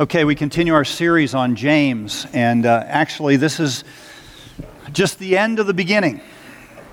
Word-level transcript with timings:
Okay, 0.00 0.24
we 0.24 0.34
continue 0.34 0.72
our 0.72 0.86
series 0.86 1.34
on 1.34 1.54
James, 1.54 2.26
and 2.32 2.64
uh, 2.64 2.82
actually, 2.86 3.36
this 3.36 3.60
is 3.60 3.84
just 4.90 5.18
the 5.18 5.36
end 5.36 5.58
of 5.58 5.66
the 5.66 5.74
beginning. 5.74 6.22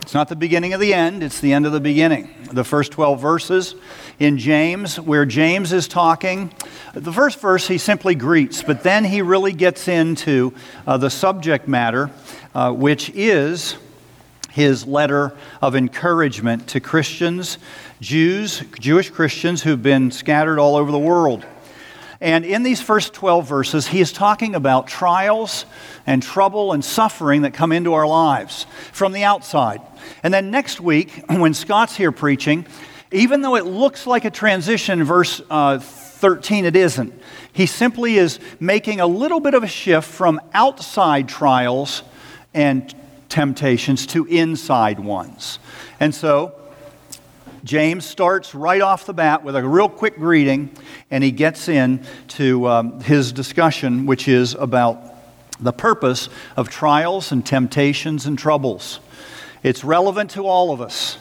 It's 0.02 0.14
not 0.14 0.28
the 0.28 0.36
beginning 0.36 0.74
of 0.74 0.82
the 0.82 0.94
end, 0.94 1.24
it's 1.24 1.40
the 1.40 1.54
end 1.54 1.66
of 1.66 1.72
the 1.72 1.80
beginning. 1.80 2.30
The 2.52 2.66
first 2.66 2.92
12 2.92 3.22
verses 3.22 3.76
in 4.20 4.38
James, 4.38 5.00
where 5.00 5.26
James 5.26 5.72
is 5.72 5.88
talking, 5.88 6.52
the 6.94 7.14
first 7.14 7.40
verse 7.40 7.70
he 7.70 7.78
simply 7.78 8.16
greets, 8.16 8.64
but 8.64 8.84
then 8.84 9.06
he 9.06 9.22
really 9.22 9.54
gets 9.54 9.88
into 9.88 10.54
uh, 10.86 10.98
the 10.98 11.10
subject 11.10 11.70
matter, 11.70 12.12
uh, 12.54 12.74
which 12.74 13.12
is 13.12 13.78
his 14.52 14.86
letter 14.86 15.38
of 15.62 15.74
encouragement 15.74 16.68
to 16.68 16.82
Christians, 16.82 17.60
Jews, 18.02 18.62
Jewish 18.78 19.10
Christians 19.10 19.64
who've 19.64 19.82
been 19.82 20.12
scattered 20.12 20.60
all 20.60 20.76
over 20.76 20.92
the 20.92 21.00
world. 21.00 21.46
And 22.22 22.46
in 22.46 22.64
these 22.64 22.82
first 22.82 23.14
12 23.14 23.48
verses, 23.48 23.88
he 23.88 24.02
is 24.02 24.12
talking 24.12 24.54
about 24.54 24.88
trials 24.88 25.66
and 26.06 26.22
trouble 26.22 26.74
and 26.74 26.84
suffering 26.84 27.44
that 27.44 27.54
come 27.54 27.72
into 27.72 27.94
our 27.94 28.06
lives 28.06 28.66
from 28.92 29.14
the 29.14 29.24
outside. 29.24 29.82
And 30.22 30.34
then 30.34 30.52
next 30.52 30.82
week, 30.82 31.24
when 31.30 31.54
Scott's 31.54 31.96
here 31.96 32.12
preaching, 32.12 32.66
even 33.12 33.42
though 33.42 33.56
it 33.56 33.66
looks 33.66 34.06
like 34.06 34.26
a 34.26 34.32
transition, 34.32 35.04
verse 35.04 35.42
uh, 35.50 35.80
13, 35.80 36.66
it 36.66 36.76
isn't. 36.76 37.14
He 37.54 37.66
simply 37.66 38.18
is 38.18 38.40
making 38.60 39.00
a 39.00 39.08
little 39.08 39.40
bit 39.40 39.54
of 39.54 39.64
a 39.64 39.68
shift 39.68 40.08
from 40.08 40.42
outside 40.54 41.30
trials 41.30 42.04
and 42.54 42.94
temptations 43.30 44.06
to 44.08 44.26
inside 44.26 45.00
ones. 45.00 45.60
And 46.00 46.14
so, 46.14 46.54
James 47.64 48.06
starts 48.06 48.56
right 48.56 48.82
off 48.82 49.06
the 49.06 49.14
bat 49.14 49.44
with 49.44 49.56
a 49.56 49.68
real 49.68 49.90
quick 49.90 50.18
greeting, 50.18 50.70
and 51.12 51.24
he 51.24 51.32
gets 51.32 51.68
into 51.68 52.68
um, 52.68 53.02
his 53.02 53.32
discussion, 53.32 54.06
which 54.06 54.28
is 54.28 54.54
about 54.56 55.02
the 55.60 55.74
purpose 55.74 56.30
of 56.56 56.70
trials 56.70 57.32
and 57.32 57.46
temptations 57.46 58.26
and 58.26 58.40
troubles. 58.40 59.00
It's 59.62 59.84
relevant 59.84 60.32
to 60.32 60.46
all 60.46 60.72
of 60.72 60.80
us. 60.80 61.18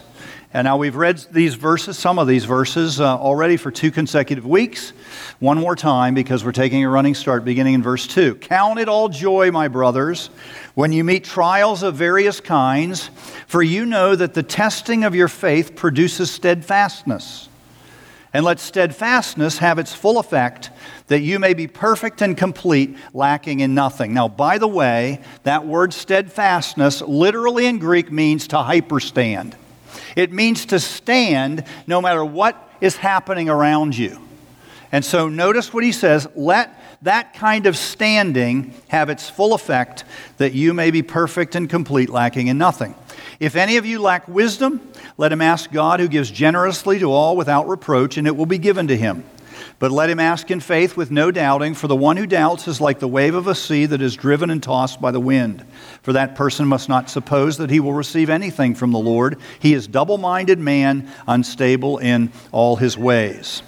And 0.51 0.65
now 0.65 0.77
we've 0.77 0.95
read 0.95 1.19
these 1.31 1.53
verses, 1.53 1.99
some 1.99 2.17
of 2.17 2.27
these 2.27 2.45
verses, 2.45 2.99
uh, 2.99 3.17
already 3.17 3.55
for 3.55 3.69
two 3.69 3.91
consecutive 3.91 4.47
weeks. 4.47 4.93
One 5.37 5.59
more 5.59 5.75
time 5.75 6.15
because 6.15 6.43
we're 6.43 6.53
taking 6.53 6.83
a 6.83 6.89
running 6.89 7.13
start 7.13 7.45
beginning 7.45 7.75
in 7.75 7.83
verse 7.83 8.07
2. 8.07 8.35
Count 8.35 8.79
it 8.79 8.89
all 8.89 9.09
joy, 9.09 9.51
my 9.51 9.67
brothers, 9.67 10.31
when 10.73 10.91
you 10.91 11.03
meet 11.03 11.23
trials 11.23 11.83
of 11.83 11.95
various 11.95 12.41
kinds, 12.41 13.11
for 13.45 13.61
you 13.61 13.85
know 13.85 14.15
that 14.15 14.33
the 14.33 14.41
testing 14.41 15.03
of 15.03 15.13
your 15.13 15.27
faith 15.27 15.75
produces 15.75 16.31
steadfastness. 16.31 17.47
And 18.33 18.43
let 18.43 18.59
steadfastness 18.59 19.59
have 19.59 19.77
its 19.77 19.93
full 19.93 20.17
effect, 20.17 20.71
that 21.07 21.19
you 21.19 21.37
may 21.37 21.53
be 21.53 21.67
perfect 21.67 22.23
and 22.23 22.35
complete, 22.35 22.97
lacking 23.13 23.59
in 23.59 23.75
nothing. 23.75 24.15
Now, 24.15 24.27
by 24.27 24.57
the 24.57 24.67
way, 24.67 25.21
that 25.43 25.67
word 25.67 25.93
steadfastness 25.93 27.01
literally 27.03 27.67
in 27.67 27.77
Greek 27.77 28.11
means 28.11 28.47
to 28.47 28.57
hyperstand. 28.57 29.53
It 30.15 30.31
means 30.31 30.65
to 30.67 30.79
stand 30.79 31.63
no 31.87 32.01
matter 32.01 32.23
what 32.23 32.69
is 32.81 32.95
happening 32.97 33.49
around 33.49 33.97
you. 33.97 34.21
And 34.91 35.05
so 35.05 35.29
notice 35.29 35.73
what 35.73 35.83
he 35.83 35.91
says 35.91 36.27
let 36.35 36.75
that 37.03 37.33
kind 37.33 37.65
of 37.65 37.77
standing 37.77 38.73
have 38.89 39.09
its 39.09 39.29
full 39.29 39.53
effect, 39.53 40.03
that 40.37 40.53
you 40.53 40.73
may 40.73 40.91
be 40.91 41.01
perfect 41.01 41.55
and 41.55 41.69
complete, 41.69 42.09
lacking 42.09 42.47
in 42.47 42.57
nothing. 42.57 42.93
If 43.39 43.55
any 43.55 43.77
of 43.77 43.85
you 43.85 44.01
lack 44.01 44.27
wisdom, 44.27 44.81
let 45.17 45.31
him 45.31 45.41
ask 45.41 45.71
God, 45.71 46.01
who 46.01 46.09
gives 46.09 46.29
generously 46.29 46.99
to 46.99 47.11
all 47.11 47.37
without 47.37 47.69
reproach, 47.69 48.17
and 48.17 48.27
it 48.27 48.35
will 48.35 48.45
be 48.45 48.57
given 48.57 48.87
to 48.87 48.97
him. 48.97 49.23
But 49.79 49.91
let 49.91 50.09
him 50.09 50.19
ask 50.19 50.51
in 50.51 50.59
faith 50.59 50.97
with 50.97 51.09
no 51.09 51.31
doubting, 51.31 51.73
for 51.73 51.87
the 51.87 51.95
one 51.95 52.17
who 52.17 52.27
doubts 52.27 52.67
is 52.67 52.81
like 52.81 52.99
the 52.99 53.07
wave 53.07 53.33
of 53.33 53.47
a 53.47 53.55
sea 53.55 53.85
that 53.85 54.01
is 54.01 54.17
driven 54.17 54.49
and 54.49 54.61
tossed 54.61 54.99
by 54.99 55.11
the 55.11 55.21
wind. 55.21 55.65
For 56.01 56.11
that 56.11 56.35
person 56.35 56.67
must 56.67 56.89
not 56.89 57.09
suppose 57.09 57.57
that 57.57 57.69
he 57.69 57.79
will 57.79 57.93
receive 57.93 58.29
anything 58.29 58.75
from 58.75 58.91
the 58.91 58.99
Lord. 58.99 59.37
He 59.59 59.73
is 59.73 59.87
double 59.87 60.17
minded 60.17 60.59
man, 60.59 61.09
unstable 61.27 61.97
in 61.97 62.33
all 62.51 62.75
his 62.75 62.97
ways. 62.97 63.63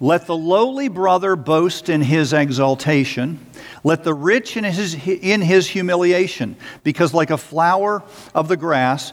Let 0.00 0.26
the 0.26 0.36
lowly 0.36 0.88
brother 0.88 1.36
boast 1.36 1.88
in 1.88 2.00
his 2.00 2.32
exaltation. 2.32 3.38
Let 3.84 4.04
the 4.04 4.14
rich 4.14 4.56
in 4.56 4.64
his, 4.64 4.94
in 5.06 5.42
his 5.42 5.68
humiliation, 5.68 6.56
because 6.82 7.12
like 7.14 7.30
a 7.30 7.38
flower 7.38 8.02
of 8.34 8.48
the 8.48 8.56
grass, 8.56 9.12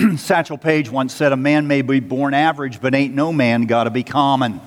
Satchel 0.16 0.58
Paige 0.58 0.90
once 0.90 1.14
said, 1.14 1.32
A 1.32 1.36
man 1.36 1.66
may 1.66 1.82
be 1.82 2.00
born 2.00 2.34
average, 2.34 2.80
but 2.80 2.94
ain't 2.94 3.14
no 3.14 3.32
man 3.32 3.62
got 3.62 3.84
to 3.84 3.90
be 3.90 4.02
common. 4.02 4.60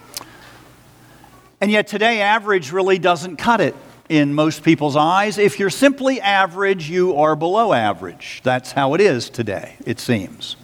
and 1.60 1.70
yet 1.70 1.86
today, 1.86 2.20
average 2.20 2.72
really 2.72 2.98
doesn't 2.98 3.36
cut 3.36 3.60
it 3.60 3.74
in 4.08 4.34
most 4.34 4.62
people's 4.62 4.96
eyes. 4.96 5.38
If 5.38 5.58
you're 5.58 5.70
simply 5.70 6.20
average, 6.20 6.88
you 6.88 7.16
are 7.16 7.36
below 7.36 7.72
average. 7.72 8.40
That's 8.44 8.72
how 8.72 8.94
it 8.94 9.00
is 9.00 9.30
today, 9.30 9.76
it 9.84 10.00
seems. 10.00 10.56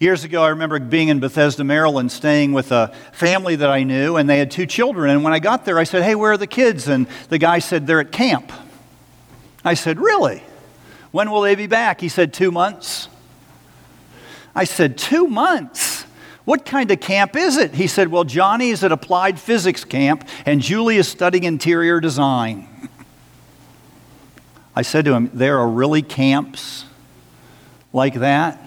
Years 0.00 0.22
ago, 0.22 0.42
I 0.42 0.50
remember 0.50 0.78
being 0.78 1.08
in 1.08 1.18
Bethesda, 1.18 1.64
Maryland, 1.64 2.12
staying 2.12 2.52
with 2.52 2.70
a 2.70 2.94
family 3.12 3.56
that 3.56 3.68
I 3.68 3.82
knew, 3.82 4.16
and 4.16 4.30
they 4.30 4.38
had 4.38 4.50
two 4.50 4.66
children. 4.66 5.10
And 5.10 5.24
when 5.24 5.32
I 5.32 5.40
got 5.40 5.64
there, 5.64 5.78
I 5.78 5.84
said, 5.84 6.02
Hey, 6.02 6.14
where 6.14 6.32
are 6.32 6.36
the 6.36 6.46
kids? 6.46 6.88
And 6.88 7.06
the 7.30 7.38
guy 7.38 7.58
said, 7.58 7.86
They're 7.86 8.00
at 8.00 8.12
camp. 8.12 8.52
I 9.64 9.74
said, 9.74 9.98
Really? 9.98 10.42
When 11.18 11.32
will 11.32 11.40
they 11.40 11.56
be 11.56 11.66
back? 11.66 12.00
He 12.00 12.08
said, 12.08 12.32
Two 12.32 12.52
months. 12.52 13.08
I 14.54 14.62
said, 14.62 14.96
Two 14.96 15.26
months? 15.26 16.04
What 16.44 16.64
kind 16.64 16.88
of 16.92 17.00
camp 17.00 17.34
is 17.34 17.56
it? 17.56 17.74
He 17.74 17.88
said, 17.88 18.06
Well, 18.06 18.22
Johnny 18.22 18.70
is 18.70 18.84
at 18.84 18.92
applied 18.92 19.40
physics 19.40 19.84
camp, 19.84 20.28
and 20.46 20.60
Julie 20.60 20.96
is 20.96 21.08
studying 21.08 21.42
interior 21.42 21.98
design. 21.98 22.68
I 24.76 24.82
said 24.82 25.06
to 25.06 25.12
him, 25.12 25.28
There 25.34 25.58
are 25.58 25.68
really 25.68 26.02
camps 26.02 26.84
like 27.92 28.14
that? 28.14 28.64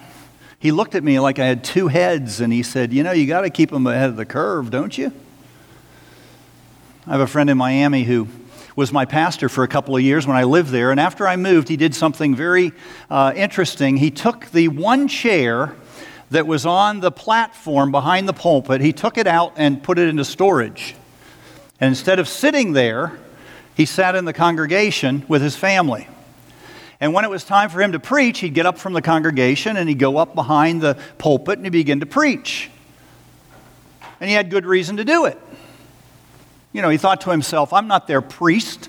He 0.58 0.72
looked 0.72 0.94
at 0.94 1.02
me 1.02 1.20
like 1.20 1.38
I 1.38 1.46
had 1.46 1.64
two 1.64 1.88
heads, 1.88 2.42
and 2.42 2.52
he 2.52 2.62
said, 2.62 2.92
You 2.92 3.02
know, 3.02 3.12
you 3.12 3.26
got 3.26 3.40
to 3.40 3.50
keep 3.50 3.70
them 3.70 3.86
ahead 3.86 4.10
of 4.10 4.16
the 4.16 4.26
curve, 4.26 4.70
don't 4.70 4.98
you? 4.98 5.10
I 7.06 7.12
have 7.12 7.20
a 7.22 7.26
friend 7.26 7.48
in 7.48 7.56
Miami 7.56 8.04
who 8.04 8.28
was 8.76 8.92
my 8.92 9.04
pastor 9.04 9.48
for 9.48 9.64
a 9.64 9.68
couple 9.68 9.96
of 9.96 10.02
years 10.02 10.26
when 10.26 10.36
I 10.36 10.44
lived 10.44 10.70
there. 10.70 10.90
And 10.90 10.98
after 10.98 11.26
I 11.28 11.36
moved, 11.36 11.68
he 11.68 11.76
did 11.76 11.94
something 11.94 12.34
very 12.34 12.72
uh, 13.10 13.32
interesting. 13.36 13.96
He 13.96 14.10
took 14.10 14.46
the 14.50 14.68
one 14.68 15.08
chair 15.08 15.76
that 16.32 16.46
was 16.46 16.64
on 16.64 17.00
the 17.00 17.12
platform 17.12 17.90
behind 17.90 18.26
the 18.26 18.32
pulpit, 18.32 18.80
he 18.80 18.92
took 18.92 19.18
it 19.18 19.26
out 19.26 19.52
and 19.56 19.82
put 19.82 19.98
it 19.98 20.08
into 20.08 20.24
storage. 20.24 20.94
And 21.78 21.88
instead 21.88 22.18
of 22.18 22.26
sitting 22.26 22.72
there, 22.72 23.18
he 23.74 23.84
sat 23.84 24.14
in 24.14 24.24
the 24.24 24.32
congregation 24.32 25.24
with 25.28 25.42
his 25.42 25.56
family. 25.56 26.08
And 27.00 27.12
when 27.12 27.24
it 27.24 27.30
was 27.30 27.44
time 27.44 27.68
for 27.68 27.82
him 27.82 27.92
to 27.92 28.00
preach, 28.00 28.38
he'd 28.38 28.54
get 28.54 28.64
up 28.64 28.78
from 28.78 28.92
the 28.92 29.02
congregation 29.02 29.76
and 29.76 29.88
he'd 29.88 29.98
go 29.98 30.16
up 30.16 30.34
behind 30.34 30.80
the 30.80 30.96
pulpit 31.18 31.58
and 31.58 31.66
he'd 31.66 31.70
begin 31.70 32.00
to 32.00 32.06
preach. 32.06 32.70
And 34.20 34.30
he 34.30 34.34
had 34.34 34.50
good 34.50 34.64
reason 34.64 34.98
to 34.98 35.04
do 35.04 35.26
it. 35.26 35.38
You 36.72 36.82
know, 36.82 36.88
he 36.88 36.96
thought 36.96 37.20
to 37.22 37.30
himself, 37.30 37.72
I'm 37.72 37.86
not 37.86 38.06
their 38.06 38.22
priest. 38.22 38.88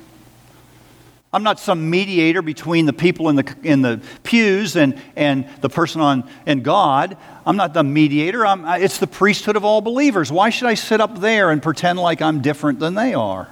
I'm 1.33 1.43
not 1.43 1.59
some 1.59 1.89
mediator 1.89 2.41
between 2.41 2.85
the 2.85 2.93
people 2.93 3.27
in 3.27 3.35
the, 3.35 3.55
in 3.63 3.81
the 3.81 4.01
pews 4.21 4.75
and, 4.75 5.01
and 5.15 5.47
the 5.61 5.69
person 5.69 5.99
on 5.99 6.29
and 6.45 6.63
God. 6.63 7.17
I'm 7.45 7.57
not 7.57 7.73
the 7.73 7.83
mediator. 7.83 8.45
I'm, 8.45 8.65
it's 8.81 8.99
the 8.99 9.07
priesthood 9.07 9.55
of 9.55 9.65
all 9.65 9.81
believers. 9.81 10.31
Why 10.31 10.51
should 10.51 10.67
I 10.67 10.75
sit 10.75 11.01
up 11.01 11.19
there 11.19 11.49
and 11.49 11.61
pretend 11.61 11.99
like 11.99 12.21
I'm 12.21 12.41
different 12.41 12.79
than 12.79 12.93
they 12.93 13.15
are? 13.15 13.49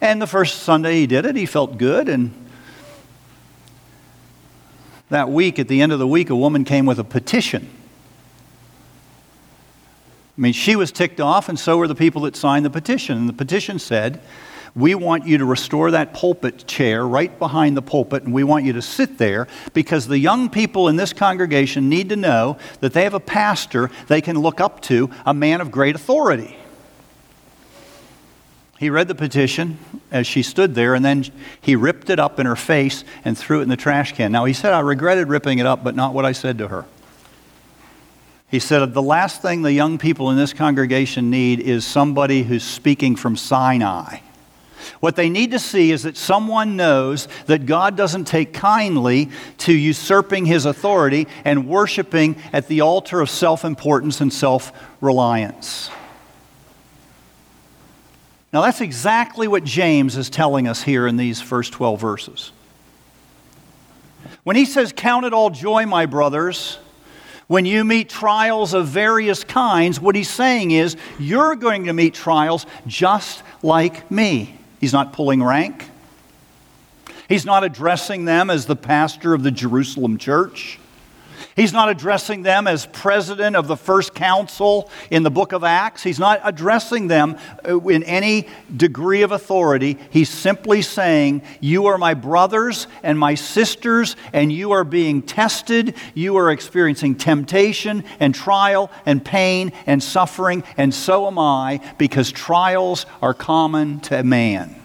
And 0.00 0.22
the 0.22 0.26
first 0.26 0.62
Sunday 0.62 1.00
he 1.00 1.06
did 1.06 1.24
it, 1.24 1.34
he 1.34 1.46
felt 1.46 1.78
good. 1.78 2.08
And 2.08 2.32
that 5.08 5.30
week, 5.30 5.58
at 5.58 5.68
the 5.68 5.80
end 5.80 5.90
of 5.90 5.98
the 5.98 6.06
week, 6.06 6.28
a 6.30 6.36
woman 6.36 6.64
came 6.64 6.86
with 6.86 6.98
a 6.98 7.04
petition 7.04 7.68
I 10.38 10.40
mean, 10.40 10.52
she 10.52 10.76
was 10.76 10.92
ticked 10.92 11.20
off, 11.20 11.48
and 11.48 11.58
so 11.58 11.76
were 11.78 11.88
the 11.88 11.96
people 11.96 12.22
that 12.22 12.36
signed 12.36 12.64
the 12.64 12.70
petition. 12.70 13.18
And 13.18 13.28
the 13.28 13.32
petition 13.32 13.80
said, 13.80 14.20
We 14.72 14.94
want 14.94 15.26
you 15.26 15.38
to 15.38 15.44
restore 15.44 15.90
that 15.90 16.14
pulpit 16.14 16.64
chair 16.68 17.04
right 17.04 17.36
behind 17.40 17.76
the 17.76 17.82
pulpit, 17.82 18.22
and 18.22 18.32
we 18.32 18.44
want 18.44 18.64
you 18.64 18.72
to 18.74 18.82
sit 18.82 19.18
there 19.18 19.48
because 19.74 20.06
the 20.06 20.18
young 20.18 20.48
people 20.48 20.86
in 20.86 20.94
this 20.94 21.12
congregation 21.12 21.88
need 21.88 22.10
to 22.10 22.16
know 22.16 22.56
that 22.78 22.92
they 22.92 23.02
have 23.02 23.14
a 23.14 23.20
pastor 23.20 23.90
they 24.06 24.20
can 24.20 24.38
look 24.38 24.60
up 24.60 24.80
to, 24.82 25.10
a 25.26 25.34
man 25.34 25.60
of 25.60 25.72
great 25.72 25.96
authority. 25.96 26.56
He 28.78 28.90
read 28.90 29.08
the 29.08 29.16
petition 29.16 29.76
as 30.12 30.24
she 30.24 30.44
stood 30.44 30.76
there, 30.76 30.94
and 30.94 31.04
then 31.04 31.24
he 31.60 31.74
ripped 31.74 32.10
it 32.10 32.20
up 32.20 32.38
in 32.38 32.46
her 32.46 32.54
face 32.54 33.02
and 33.24 33.36
threw 33.36 33.58
it 33.58 33.64
in 33.64 33.68
the 33.70 33.76
trash 33.76 34.12
can. 34.12 34.30
Now, 34.30 34.44
he 34.44 34.52
said, 34.52 34.72
I 34.72 34.78
regretted 34.80 35.26
ripping 35.26 35.58
it 35.58 35.66
up, 35.66 35.82
but 35.82 35.96
not 35.96 36.14
what 36.14 36.24
I 36.24 36.30
said 36.30 36.58
to 36.58 36.68
her. 36.68 36.84
He 38.50 38.58
said, 38.58 38.94
The 38.94 39.02
last 39.02 39.42
thing 39.42 39.62
the 39.62 39.72
young 39.72 39.98
people 39.98 40.30
in 40.30 40.36
this 40.36 40.52
congregation 40.52 41.30
need 41.30 41.60
is 41.60 41.86
somebody 41.86 42.42
who's 42.42 42.64
speaking 42.64 43.16
from 43.16 43.36
Sinai. 43.36 44.20
What 45.00 45.16
they 45.16 45.28
need 45.28 45.50
to 45.52 45.58
see 45.58 45.92
is 45.92 46.04
that 46.04 46.16
someone 46.16 46.76
knows 46.76 47.28
that 47.46 47.66
God 47.66 47.96
doesn't 47.96 48.24
take 48.24 48.52
kindly 48.52 49.30
to 49.58 49.72
usurping 49.72 50.46
his 50.46 50.64
authority 50.64 51.28
and 51.44 51.68
worshiping 51.68 52.36
at 52.52 52.68
the 52.68 52.80
altar 52.80 53.20
of 53.20 53.30
self 53.30 53.64
importance 53.64 54.20
and 54.20 54.32
self 54.32 54.72
reliance. 55.00 55.90
Now, 58.50 58.62
that's 58.62 58.80
exactly 58.80 59.46
what 59.46 59.62
James 59.62 60.16
is 60.16 60.30
telling 60.30 60.66
us 60.66 60.82
here 60.82 61.06
in 61.06 61.18
these 61.18 61.38
first 61.38 61.74
12 61.74 62.00
verses. 62.00 62.52
When 64.42 64.56
he 64.56 64.64
says, 64.64 64.92
Count 64.96 65.26
it 65.26 65.34
all 65.34 65.50
joy, 65.50 65.84
my 65.84 66.06
brothers, 66.06 66.78
when 67.48 67.64
you 67.64 67.82
meet 67.82 68.08
trials 68.08 68.74
of 68.74 68.86
various 68.86 69.42
kinds, 69.42 70.00
what 70.00 70.14
he's 70.14 70.30
saying 70.30 70.70
is, 70.70 70.96
You're 71.18 71.56
going 71.56 71.86
to 71.86 71.92
meet 71.92 72.14
trials 72.14 72.66
just 72.86 73.42
like 73.62 74.10
me. 74.10 74.56
He's 74.80 74.92
not 74.92 75.12
pulling 75.12 75.42
rank. 75.42 75.90
He's 77.28 77.44
not 77.44 77.64
addressing 77.64 78.24
them 78.24 78.48
as 78.48 78.66
the 78.66 78.76
pastor 78.76 79.34
of 79.34 79.42
the 79.42 79.50
Jerusalem 79.50 80.16
church. 80.18 80.78
He's 81.58 81.72
not 81.72 81.88
addressing 81.88 82.42
them 82.42 82.68
as 82.68 82.86
president 82.86 83.56
of 83.56 83.66
the 83.66 83.76
first 83.76 84.14
council 84.14 84.88
in 85.10 85.24
the 85.24 85.30
book 85.30 85.50
of 85.50 85.64
Acts. 85.64 86.04
He's 86.04 86.20
not 86.20 86.40
addressing 86.44 87.08
them 87.08 87.36
uh, 87.68 87.80
in 87.80 88.04
any 88.04 88.46
degree 88.76 89.22
of 89.22 89.32
authority. 89.32 89.98
He's 90.10 90.30
simply 90.30 90.82
saying, 90.82 91.42
You 91.58 91.86
are 91.86 91.98
my 91.98 92.14
brothers 92.14 92.86
and 93.02 93.18
my 93.18 93.34
sisters, 93.34 94.14
and 94.32 94.52
you 94.52 94.70
are 94.70 94.84
being 94.84 95.20
tested. 95.20 95.96
You 96.14 96.36
are 96.36 96.52
experiencing 96.52 97.16
temptation 97.16 98.04
and 98.20 98.32
trial 98.32 98.92
and 99.04 99.24
pain 99.24 99.72
and 99.84 100.00
suffering, 100.00 100.62
and 100.76 100.94
so 100.94 101.26
am 101.26 101.40
I, 101.40 101.80
because 101.98 102.30
trials 102.30 103.04
are 103.20 103.34
common 103.34 103.98
to 104.02 104.22
man. 104.22 104.76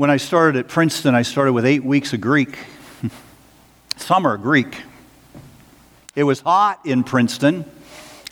When 0.00 0.08
I 0.08 0.16
started 0.16 0.58
at 0.58 0.66
Princeton, 0.66 1.14
I 1.14 1.20
started 1.20 1.52
with 1.52 1.66
eight 1.66 1.84
weeks 1.84 2.14
of 2.14 2.22
Greek, 2.22 2.56
summer 3.98 4.38
Greek. 4.38 4.80
It 6.16 6.24
was 6.24 6.40
hot 6.40 6.80
in 6.86 7.04
Princeton, 7.04 7.70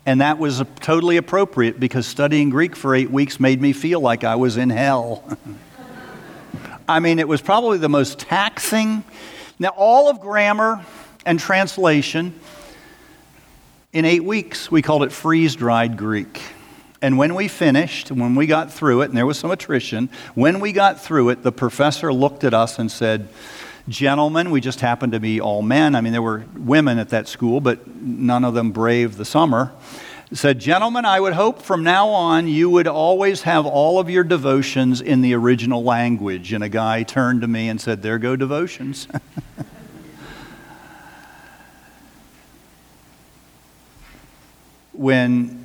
and 0.07 0.23
that 0.23 0.39
was 0.39 0.63
totally 0.81 1.19
appropriate 1.19 1.79
because 1.79 2.07
studying 2.07 2.49
Greek 2.49 2.75
for 2.75 2.95
eight 2.95 3.11
weeks 3.11 3.39
made 3.39 3.61
me 3.61 3.75
feel 3.75 4.01
like 4.01 4.25
I 4.25 4.37
was 4.37 4.57
in 4.57 4.71
hell. 4.71 5.23
I 6.89 7.01
mean, 7.01 7.19
it 7.19 7.29
was 7.29 7.43
probably 7.43 7.77
the 7.77 7.91
most 7.91 8.19
taxing. 8.19 9.05
Now, 9.59 9.75
all 9.77 10.09
of 10.09 10.21
grammar 10.21 10.83
and 11.27 11.39
translation 11.39 12.35
in 13.93 14.07
eight 14.07 14.25
weeks, 14.25 14.71
we 14.71 14.81
called 14.81 15.03
it 15.03 15.13
freeze 15.13 15.55
dried 15.55 15.99
Greek. 15.99 16.41
And 17.01 17.17
when 17.17 17.35
we 17.35 17.47
finished, 17.47 18.11
when 18.11 18.35
we 18.35 18.47
got 18.47 18.73
through 18.73 19.03
it, 19.03 19.07
and 19.07 19.17
there 19.17 19.27
was 19.27 19.39
some 19.39 19.53
attrition, 19.53 20.11
when 20.35 20.59
we 20.59 20.73
got 20.73 21.01
through 21.01 21.29
it, 21.29 21.43
the 21.43 21.53
professor 21.53 22.13
looked 22.13 22.43
at 22.43 22.55
us 22.55 22.79
and 22.79 22.91
said, 22.91 23.29
Gentlemen, 23.89 24.51
we 24.51 24.61
just 24.61 24.81
happened 24.81 25.13
to 25.13 25.21
be 25.21 25.41
all 25.41 25.63
men. 25.63 25.95
I 25.95 26.03
mean, 26.03 26.13
there 26.13 26.21
were 26.21 26.45
women 26.57 26.99
at 26.99 27.09
that 27.11 27.27
school, 27.29 27.61
but 27.61 27.87
none 27.97 28.45
of 28.45 28.53
them 28.53 28.73
braved 28.73 29.17
the 29.17 29.25
summer. 29.25 29.73
Said, 30.31 30.59
Gentlemen, 30.59 31.07
I 31.07 31.21
would 31.21 31.33
hope 31.33 31.63
from 31.63 31.85
now 31.85 32.09
on 32.09 32.49
you 32.49 32.69
would 32.69 32.87
always 32.87 33.43
have 33.43 33.65
all 33.65 33.99
of 33.99 34.11
your 34.11 34.25
devotions 34.25 35.01
in 35.01 35.23
the 35.23 35.35
original 35.35 35.83
language. 35.85 36.53
And 36.53 36.63
a 36.63 36.69
guy 36.69 37.03
turned 37.03 37.41
to 37.41 37.49
me 37.49 37.71
and 37.71 37.81
said, 37.81 38.03
There 38.03 38.19
go 38.19 38.37
devotions. 38.37 39.09
when 44.93 45.58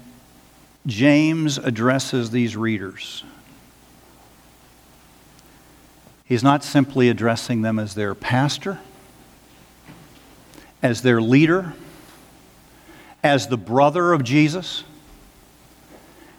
James 0.85 1.57
addresses 1.57 2.31
these 2.31 2.55
readers. 2.55 3.23
He's 6.25 6.43
not 6.43 6.63
simply 6.63 7.09
addressing 7.09 7.61
them 7.61 7.79
as 7.79 7.95
their 7.95 8.15
pastor, 8.15 8.79
as 10.81 11.01
their 11.01 11.21
leader, 11.21 11.73
as 13.23 13.47
the 13.47 13.57
brother 13.57 14.13
of 14.13 14.23
Jesus. 14.23 14.83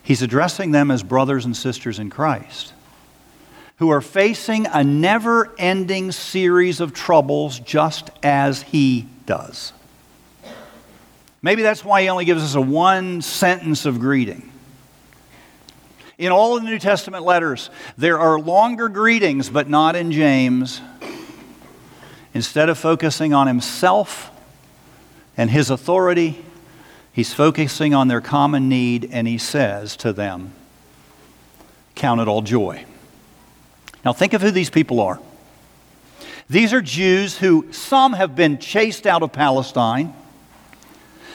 He's 0.03 0.21
addressing 0.21 0.73
them 0.73 0.91
as 0.91 1.03
brothers 1.03 1.45
and 1.45 1.57
sisters 1.57 1.99
in 1.99 2.11
Christ 2.11 2.75
who 3.77 3.91
are 3.91 4.01
facing 4.01 4.67
a 4.67 4.85
never 4.85 5.53
ending 5.59 6.13
series 6.13 6.81
of 6.81 6.93
troubles 6.93 7.59
just 7.59 8.11
as 8.23 8.63
he 8.63 9.09
does. 9.27 9.73
Maybe 11.45 11.61
that's 11.61 11.85
why 11.85 12.01
he 12.01 12.09
only 12.09 12.25
gives 12.25 12.43
us 12.43 12.55
a 12.55 12.61
one 12.63 13.21
sentence 13.21 13.85
of 13.85 14.01
greeting. 14.01 14.51
In 16.17 16.33
all 16.33 16.57
of 16.57 16.63
the 16.63 16.71
New 16.71 16.79
Testament 16.79 17.23
letters, 17.23 17.69
there 17.99 18.19
are 18.19 18.41
longer 18.41 18.89
greetings, 18.89 19.51
but 19.51 19.69
not 19.69 19.95
in 19.95 20.11
James. 20.11 20.81
Instead 22.33 22.71
of 22.71 22.79
focusing 22.79 23.35
on 23.35 23.47
himself 23.47 24.31
and 25.37 25.51
his 25.51 25.69
authority, 25.69 26.43
he's 27.13 27.35
focusing 27.35 27.93
on 27.93 28.09
their 28.09 28.23
common 28.23 28.71
need, 28.71 29.11
and 29.13 29.29
he 29.29 29.37
says 29.37 29.99
to 29.99 30.15
them, 30.15 30.51
Count 31.95 32.23
it 32.23 32.27
all 32.27 32.41
joy. 32.41 32.87
Now, 34.03 34.15
think 34.15 34.33
of 34.33 34.41
who 34.41 34.51
these 34.51 34.71
people 34.71 34.99
are. 34.99 35.21
These 36.49 36.73
are 36.73 36.81
Jews 36.81 37.37
who 37.37 37.71
some 37.71 38.15
have 38.15 38.35
been 38.35 38.57
chased 38.57 39.07
out 39.07 39.23
of 39.23 39.31
Palestine. 39.31 40.15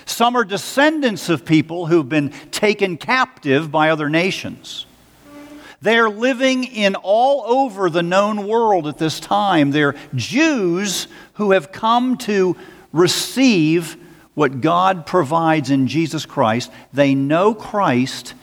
Some 0.09 0.35
are 0.35 0.43
descendants 0.43 1.29
of 1.29 1.45
people 1.45 1.85
who've 1.85 2.09
been 2.09 2.31
taken 2.51 2.97
captive 2.97 3.71
by 3.71 3.89
other 3.89 4.09
nations. 4.09 4.85
They're 5.81 6.09
living 6.09 6.63
in 6.65 6.95
all 6.95 7.43
over 7.45 7.89
the 7.89 8.03
known 8.03 8.47
world 8.47 8.87
at 8.87 8.97
this 8.97 9.19
time. 9.19 9.71
They're 9.71 9.95
Jews 10.15 11.07
who 11.33 11.51
have 11.51 11.71
come 11.71 12.17
to 12.19 12.57
receive 12.91 13.95
what 14.33 14.61
God 14.61 15.05
provides 15.05 15.69
in 15.69 15.87
Jesus 15.87 16.25
Christ. 16.25 16.71
They 16.91 17.13
know 17.15 17.53
Christ 17.53 18.33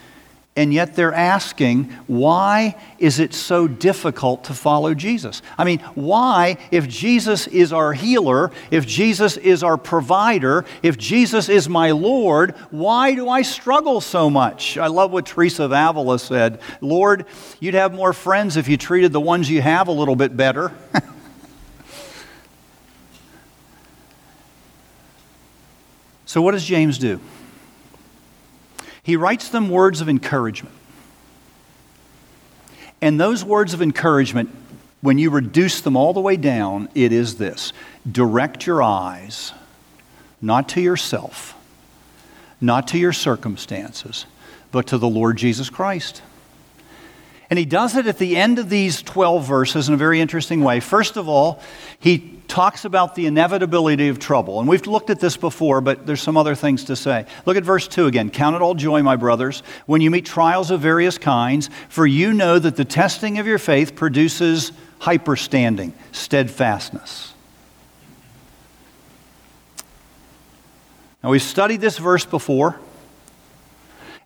and 0.56 0.72
yet 0.72 0.96
they're 0.96 1.12
asking, 1.12 1.84
why 2.06 2.76
is 2.98 3.20
it 3.20 3.34
so 3.34 3.68
difficult 3.68 4.44
to 4.44 4.54
follow 4.54 4.94
Jesus? 4.94 5.42
I 5.58 5.64
mean, 5.64 5.80
why, 5.94 6.56
if 6.70 6.88
Jesus 6.88 7.46
is 7.46 7.74
our 7.74 7.92
healer, 7.92 8.50
if 8.70 8.86
Jesus 8.86 9.36
is 9.36 9.62
our 9.62 9.76
provider, 9.76 10.64
if 10.82 10.96
Jesus 10.96 11.50
is 11.50 11.68
my 11.68 11.90
Lord, 11.90 12.52
why 12.70 13.14
do 13.14 13.28
I 13.28 13.42
struggle 13.42 14.00
so 14.00 14.30
much? 14.30 14.78
I 14.78 14.86
love 14.86 15.12
what 15.12 15.26
Teresa 15.26 15.64
of 15.64 15.72
Avila 15.72 16.18
said 16.18 16.60
Lord, 16.80 17.26
you'd 17.60 17.74
have 17.74 17.92
more 17.92 18.14
friends 18.14 18.56
if 18.56 18.66
you 18.66 18.78
treated 18.78 19.12
the 19.12 19.20
ones 19.20 19.50
you 19.50 19.60
have 19.60 19.88
a 19.88 19.92
little 19.92 20.16
bit 20.16 20.34
better. 20.36 20.72
so, 26.24 26.40
what 26.40 26.52
does 26.52 26.64
James 26.64 26.96
do? 26.96 27.20
He 29.06 29.14
writes 29.14 29.50
them 29.50 29.70
words 29.70 30.00
of 30.00 30.08
encouragement. 30.08 30.74
And 33.00 33.20
those 33.20 33.44
words 33.44 33.72
of 33.72 33.80
encouragement, 33.80 34.50
when 35.00 35.16
you 35.16 35.30
reduce 35.30 35.80
them 35.80 35.96
all 35.96 36.12
the 36.12 36.20
way 36.20 36.36
down, 36.36 36.88
it 36.92 37.12
is 37.12 37.38
this 37.38 37.72
direct 38.10 38.66
your 38.66 38.82
eyes 38.82 39.52
not 40.42 40.68
to 40.70 40.80
yourself, 40.80 41.54
not 42.60 42.88
to 42.88 42.98
your 42.98 43.12
circumstances, 43.12 44.26
but 44.72 44.88
to 44.88 44.98
the 44.98 45.06
Lord 45.06 45.36
Jesus 45.36 45.70
Christ. 45.70 46.20
And 47.48 47.60
he 47.60 47.64
does 47.64 47.94
it 47.94 48.08
at 48.08 48.18
the 48.18 48.36
end 48.36 48.58
of 48.58 48.70
these 48.70 49.02
12 49.02 49.46
verses 49.46 49.86
in 49.86 49.94
a 49.94 49.96
very 49.96 50.20
interesting 50.20 50.64
way. 50.64 50.80
First 50.80 51.16
of 51.16 51.28
all, 51.28 51.62
he 52.00 52.35
talks 52.48 52.84
about 52.84 53.14
the 53.14 53.26
inevitability 53.26 54.08
of 54.08 54.18
trouble. 54.18 54.60
And 54.60 54.68
we've 54.68 54.86
looked 54.86 55.10
at 55.10 55.20
this 55.20 55.36
before, 55.36 55.80
but 55.80 56.06
there's 56.06 56.22
some 56.22 56.36
other 56.36 56.54
things 56.54 56.84
to 56.84 56.96
say. 56.96 57.26
Look 57.44 57.56
at 57.56 57.64
verse 57.64 57.88
2 57.88 58.06
again. 58.06 58.30
Count 58.30 58.56
it 58.56 58.62
all 58.62 58.74
joy, 58.74 59.02
my 59.02 59.16
brothers, 59.16 59.62
when 59.86 60.00
you 60.00 60.10
meet 60.10 60.24
trials 60.24 60.70
of 60.70 60.80
various 60.80 61.18
kinds, 61.18 61.70
for 61.88 62.06
you 62.06 62.32
know 62.32 62.58
that 62.58 62.76
the 62.76 62.84
testing 62.84 63.38
of 63.38 63.46
your 63.46 63.58
faith 63.58 63.94
produces 63.94 64.72
hyperstanding, 65.00 65.92
steadfastness. 66.12 67.32
Now, 71.22 71.30
we've 71.30 71.42
studied 71.42 71.80
this 71.80 71.98
verse 71.98 72.24
before, 72.24 72.78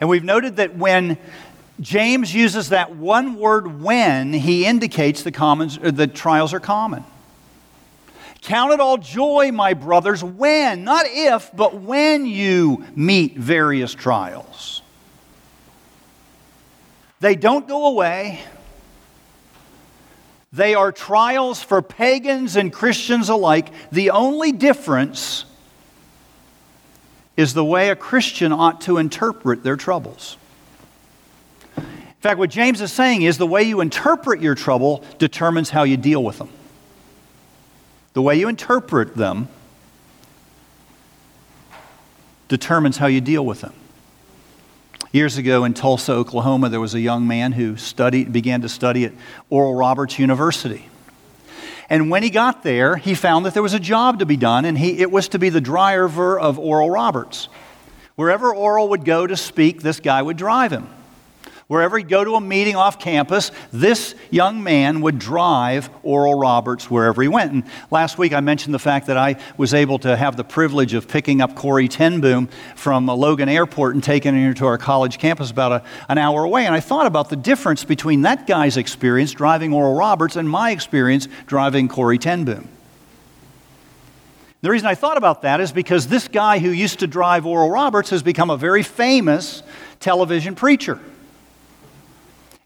and 0.01 0.09
we've 0.09 0.25
noted 0.25 0.57
that 0.57 0.77
when 0.77 1.17
James 1.81 2.35
uses 2.35 2.69
that 2.69 2.95
one 2.95 3.37
word 3.37 3.81
when, 3.81 4.35
he 4.35 4.67
indicates 4.67 5.23
the, 5.23 5.33
commons, 5.33 5.79
the 5.79 6.07
trials 6.07 6.53
are 6.53 6.61
common. 6.61 7.05
Count 8.43 8.73
it 8.73 8.81
all 8.81 8.97
joy, 8.97 9.51
my 9.53 9.75
brothers, 9.75 10.25
when, 10.25 10.85
not 10.85 11.05
if, 11.07 11.51
but 11.55 11.81
when 11.81 12.25
you 12.25 12.85
meet 12.97 13.37
various 13.37 13.95
trials. 13.95 14.83
They 17.21 17.35
don't 17.35 17.69
go 17.69 17.87
away. 17.87 18.41
They 20.53 20.75
are 20.75 20.91
trials 20.91 21.63
for 21.63 21.83
pagans 21.83 22.57
and 22.57 22.73
Christians 22.73 23.29
alike. 23.29 23.69
The 23.93 24.11
only 24.11 24.53
difference 24.53 25.45
is 27.37 27.55
the 27.55 27.65
way 27.65 27.91
a 27.91 27.97
Christian 27.97 28.53
ought 28.53 28.81
to 28.83 28.97
interpret 28.97 29.63
their 29.63 29.77
troubles. 29.77 30.39
In 31.77 32.23
fact, 32.23 32.39
what 32.39 32.51
James 32.51 32.81
is 32.81 32.93
saying 32.93 33.23
is 33.23 33.39
the 33.39 33.47
way 33.47 33.63
you 33.63 33.81
interpret 33.81 34.43
your 34.43 34.55
trouble 34.55 35.05
determines 35.19 35.71
how 35.71 35.85
you 35.85 35.97
deal 35.97 36.25
with 36.25 36.39
them. 36.39 36.51
The 38.13 38.23
way 38.23 38.37
you 38.37 38.49
interpret 38.49 39.17
them 39.17 39.49
determines 42.49 42.97
how 42.97 43.07
you 43.07 43.21
deal 43.21 43.47
with 43.47 43.61
them. 43.61 43.73
Years 45.13 45.37
ago 45.37 45.65
in 45.65 45.75
Tulsa, 45.75 46.13
Oklahoma, 46.13 46.69
there 46.69 46.81
was 46.81 46.95
a 46.95 47.01
young 47.01 47.27
man 47.27 47.53
who 47.53 47.77
studied, 47.77 48.33
began 48.33 48.61
to 48.63 48.69
study 48.69 49.05
at 49.05 49.13
Oral 49.49 49.75
Roberts 49.75 50.19
University. 50.19 50.89
And 51.89 52.11
when 52.11 52.23
he 52.23 52.31
got 52.31 52.63
there, 52.63 52.97
he 52.97 53.15
found 53.15 53.47
that 53.47 53.55
there 53.55 53.63
was 53.63 53.75
a 53.75 53.81
job 53.81 54.21
to 54.21 54.27
be 54.27 54.37
done, 54.37 54.65
and 54.65 54.79
he, 54.79 55.01
it 55.01 55.11
was 55.11 55.29
to 55.29 55.39
be 55.41 55.49
the 55.49 55.61
driver 55.61 56.39
of 56.39 56.59
Oral 56.59 56.91
Roberts. 56.91 57.49
Wherever 58.15 58.55
Oral 58.55 58.89
would 58.91 59.05
go 59.05 59.27
to 59.27 59.37
speak, 59.37 59.83
this 59.83 59.99
guy 59.99 60.23
would 60.23 60.37
drive 60.37 60.73
him. 60.73 60.89
Wherever 61.71 61.97
he'd 61.97 62.09
go 62.09 62.25
to 62.25 62.35
a 62.35 62.41
meeting 62.41 62.75
off 62.75 62.99
campus, 62.99 63.53
this 63.73 64.17
young 64.29 64.61
man 64.65 65.03
would 65.03 65.21
drive 65.21 65.89
Oral 66.03 66.37
Roberts 66.37 66.91
wherever 66.91 67.23
he 67.23 67.29
went. 67.29 67.53
And 67.53 67.63
last 67.93 68.19
week 68.19 68.33
I 68.33 68.41
mentioned 68.41 68.75
the 68.75 68.81
fact 68.81 69.07
that 69.07 69.17
I 69.17 69.37
was 69.57 69.73
able 69.73 70.01
to 70.01 70.17
have 70.17 70.37
the 70.37 70.43
privilege 70.43 70.95
of 70.95 71.07
picking 71.07 71.41
up 71.41 71.55
Corrie 71.55 71.87
ten 71.87 72.21
Boom 72.21 72.49
from 72.75 73.07
Logan 73.07 73.49
Airport 73.49 73.95
and 73.95 74.03
taking 74.03 74.35
him 74.35 74.53
to 74.55 74.67
our 74.67 74.79
college 74.79 75.21
campus 75.21 75.53
about 75.53 75.71
a, 75.71 75.85
an 76.09 76.19
hour 76.19 76.43
away. 76.43 76.67
And 76.67 76.75
I 76.75 76.81
thought 76.81 77.07
about 77.07 77.31
the 77.31 77.37
difference 77.37 77.85
between 77.85 78.23
that 78.23 78.49
guy's 78.49 78.77
experience 78.77 79.31
driving 79.31 79.73
Oral 79.73 79.95
Roberts 79.95 80.35
and 80.35 80.51
my 80.51 80.73
experience 80.73 81.29
driving 81.47 81.87
Corrie 81.87 82.19
ten 82.19 82.45
Boom. 82.45 82.69
The 84.63 84.71
reason 84.71 84.89
I 84.89 84.97
thought 84.97 85.19
about 85.19 85.43
that 85.43 85.61
is 85.61 85.71
because 85.71 86.09
this 86.09 86.27
guy 86.27 86.59
who 86.59 86.71
used 86.71 86.99
to 86.99 87.07
drive 87.07 87.47
Oral 87.47 87.71
Roberts 87.71 88.11
has 88.11 88.25
become 88.25 88.51
a 88.51 88.57
very 88.57 88.83
famous 88.83 89.63
television 90.01 90.57
preacher. 90.57 90.99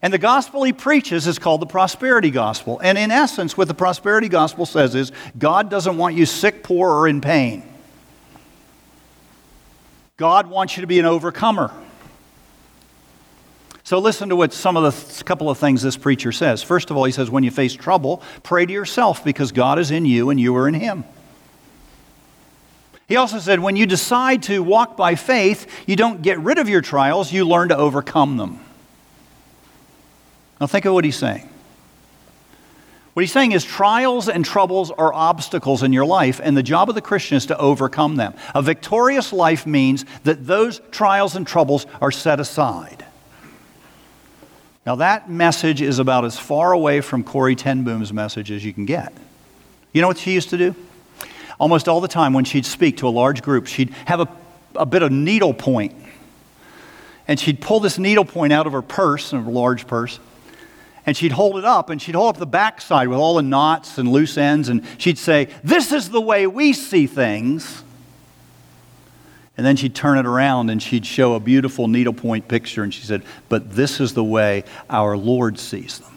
And 0.05 0.13
the 0.13 0.19
gospel 0.19 0.61
he 0.61 0.71
preaches 0.71 1.25
is 1.25 1.39
called 1.39 1.63
the 1.63 1.65
prosperity 1.65 2.29
gospel. 2.29 2.79
And 2.79 2.95
in 2.95 3.09
essence, 3.09 3.57
what 3.57 3.67
the 3.67 3.73
prosperity 3.73 4.29
gospel 4.29 4.67
says 4.67 4.93
is 4.93 5.11
God 5.35 5.71
doesn't 5.71 5.97
want 5.97 6.15
you 6.15 6.27
sick, 6.27 6.61
poor, 6.61 6.91
or 6.91 7.07
in 7.07 7.21
pain. 7.21 7.63
God 10.17 10.45
wants 10.45 10.77
you 10.77 10.81
to 10.81 10.87
be 10.87 10.99
an 10.99 11.07
overcomer. 11.07 11.71
So 13.83 13.97
listen 13.97 14.29
to 14.29 14.35
what 14.35 14.53
some 14.53 14.77
of 14.77 14.83
the 15.17 15.23
couple 15.23 15.49
of 15.49 15.57
things 15.57 15.81
this 15.81 15.97
preacher 15.97 16.31
says. 16.31 16.61
First 16.61 16.91
of 16.91 16.97
all, 16.97 17.05
he 17.05 17.11
says, 17.11 17.31
when 17.31 17.43
you 17.43 17.49
face 17.49 17.73
trouble, 17.73 18.21
pray 18.43 18.67
to 18.67 18.71
yourself 18.71 19.23
because 19.23 19.51
God 19.51 19.79
is 19.79 19.89
in 19.89 20.05
you 20.05 20.29
and 20.29 20.39
you 20.39 20.55
are 20.55 20.67
in 20.67 20.75
him. 20.75 21.03
He 23.07 23.15
also 23.15 23.39
said, 23.39 23.59
when 23.59 23.75
you 23.75 23.87
decide 23.87 24.43
to 24.43 24.61
walk 24.61 24.97
by 24.97 25.15
faith, 25.15 25.65
you 25.87 25.95
don't 25.95 26.21
get 26.21 26.37
rid 26.37 26.59
of 26.59 26.69
your 26.69 26.81
trials, 26.81 27.33
you 27.33 27.43
learn 27.43 27.69
to 27.69 27.75
overcome 27.77 28.37
them. 28.37 28.59
Now, 30.59 30.67
think 30.67 30.85
of 30.85 30.93
what 30.93 31.03
he's 31.03 31.17
saying. 31.17 31.49
What 33.13 33.21
he's 33.21 33.31
saying 33.31 33.53
is 33.53 33.63
trials 33.63 34.27
and 34.27 34.43
troubles 34.43 34.91
are 34.91 35.13
obstacles 35.13 35.83
in 35.83 35.93
your 35.93 36.05
life, 36.05 36.41
and 36.43 36.55
the 36.55 36.63
job 36.63 36.89
of 36.89 36.95
the 36.95 37.01
Christian 37.01 37.37
is 37.37 37.45
to 37.45 37.57
overcome 37.57 38.17
them. 38.17 38.33
A 38.53 38.61
victorious 38.61 39.31
life 39.31 39.65
means 39.65 40.05
that 40.23 40.45
those 40.45 40.81
trials 40.91 41.35
and 41.35 41.47
troubles 41.47 41.85
are 42.01 42.11
set 42.11 42.39
aside. 42.39 43.05
Now, 44.85 44.95
that 44.95 45.29
message 45.29 45.81
is 45.81 45.97
about 45.97 46.25
as 46.25 46.37
far 46.37 46.71
away 46.73 47.01
from 47.01 47.23
Corrie 47.23 47.55
ten 47.55 47.83
Boom's 47.83 48.11
message 48.13 48.51
as 48.51 48.63
you 48.63 48.73
can 48.73 48.85
get. 48.85 49.13
You 49.93 50.01
know 50.01 50.07
what 50.07 50.17
she 50.17 50.33
used 50.33 50.49
to 50.49 50.57
do? 50.57 50.75
Almost 51.57 51.87
all 51.87 52.01
the 52.01 52.09
time 52.09 52.33
when 52.33 52.43
she'd 52.43 52.65
speak 52.65 52.97
to 52.97 53.07
a 53.07 53.09
large 53.09 53.41
group, 53.41 53.65
she'd 53.67 53.91
have 54.05 54.19
a, 54.19 54.27
a 54.75 54.85
bit 54.85 55.01
of 55.01 55.11
needle 55.11 55.53
point. 55.53 55.95
And 57.29 57.39
she'd 57.39 57.61
pull 57.61 57.79
this 57.79 57.97
needle 57.97 58.25
point 58.25 58.51
out 58.51 58.67
of 58.67 58.73
her 58.73 58.81
purse, 58.81 59.31
a 59.31 59.39
large 59.39 59.87
purse, 59.87 60.19
and 61.05 61.15
she'd 61.15 61.31
hold 61.31 61.57
it 61.57 61.65
up 61.65 61.89
and 61.89 62.01
she'd 62.01 62.15
hold 62.15 62.35
up 62.35 62.39
the 62.39 62.45
backside 62.45 63.07
with 63.07 63.19
all 63.19 63.35
the 63.35 63.43
knots 63.43 63.97
and 63.97 64.11
loose 64.11 64.37
ends 64.37 64.69
and 64.69 64.83
she'd 64.97 65.17
say, 65.17 65.49
This 65.63 65.91
is 65.91 66.09
the 66.09 66.21
way 66.21 66.47
we 66.47 66.73
see 66.73 67.07
things. 67.07 67.83
And 69.57 69.65
then 69.65 69.77
she'd 69.77 69.95
turn 69.95 70.17
it 70.17 70.25
around 70.25 70.69
and 70.69 70.81
she'd 70.81 71.05
show 71.05 71.35
a 71.35 71.39
beautiful 71.39 71.87
needlepoint 71.87 72.47
picture 72.47 72.83
and 72.83 72.93
she 72.93 73.03
said, 73.03 73.23
But 73.49 73.71
this 73.75 73.99
is 73.99 74.13
the 74.13 74.23
way 74.23 74.63
our 74.89 75.15
Lord 75.15 75.59
sees 75.59 75.99
them. 75.99 76.11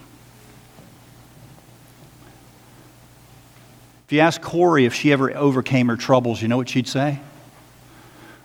If 4.06 4.12
you 4.14 4.20
ask 4.20 4.40
Corrie 4.40 4.86
if 4.86 4.94
she 4.94 5.12
ever 5.12 5.36
overcame 5.36 5.88
her 5.88 5.96
troubles, 5.96 6.40
you 6.40 6.48
know 6.48 6.56
what 6.56 6.70
she'd 6.70 6.88
say? 6.88 7.20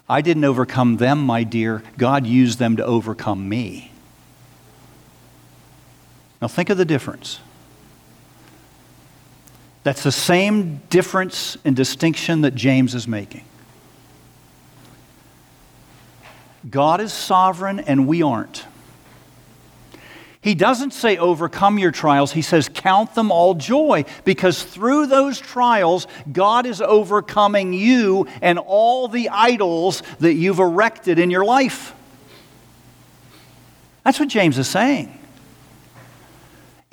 I 0.10 0.20
didn't 0.20 0.44
overcome 0.44 0.98
them, 0.98 1.26
my 1.26 1.46
dear. 1.46 1.84
God 1.98 2.28
used 2.28 2.60
them 2.60 2.76
to 2.76 2.86
overcome 2.86 3.48
me. 3.48 3.93
Now, 6.44 6.50
think 6.50 6.70
of 6.70 6.78
the 6.78 6.84
difference. 6.84 7.40
That's 9.84 10.04
the 10.04 10.12
same 10.12 10.82
difference 10.90 11.56
and 11.64 11.74
distinction 11.74 12.42
that 12.42 12.54
James 12.54 12.94
is 12.96 13.08
making. 13.08 13.46
God 16.70 17.00
is 17.00 17.14
sovereign 17.14 17.80
and 17.80 18.10
we 18.10 18.24
aren't. 18.24 18.66
He 20.42 20.54
doesn't 20.54 20.92
say 20.92 21.16
overcome 21.16 21.80
your 21.80 21.92
trials. 21.92 22.34
He 22.34 22.42
says 22.42 22.70
count 22.74 23.16
them 23.16 23.32
all 23.32 23.54
joy 23.54 24.04
because 24.26 24.62
through 24.62 25.08
those 25.08 25.40
trials, 25.40 26.08
God 26.30 26.66
is 26.66 26.82
overcoming 26.82 27.72
you 27.72 28.28
and 28.42 28.60
all 28.60 29.08
the 29.08 29.30
idols 29.30 30.04
that 30.20 30.34
you've 30.34 30.60
erected 30.60 31.20
in 31.20 31.32
your 31.32 31.46
life. 31.46 31.96
That's 34.04 34.20
what 34.20 34.28
James 34.28 34.58
is 34.58 34.68
saying. 34.68 35.22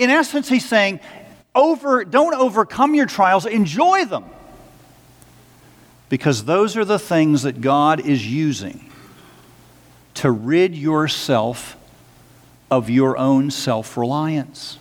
In 0.00 0.08
essence, 0.08 0.48
he's 0.48 0.66
saying, 0.66 0.98
over, 1.54 2.06
don't 2.06 2.34
overcome 2.34 2.94
your 2.94 3.04
trials, 3.04 3.44
enjoy 3.44 4.06
them. 4.06 4.24
Because 6.08 6.46
those 6.46 6.74
are 6.78 6.86
the 6.86 6.98
things 6.98 7.42
that 7.42 7.60
God 7.60 8.00
is 8.00 8.26
using 8.26 8.90
to 10.14 10.30
rid 10.30 10.74
yourself 10.74 11.76
of 12.70 12.88
your 12.88 13.18
own 13.18 13.50
self 13.50 13.98
reliance. 13.98 14.78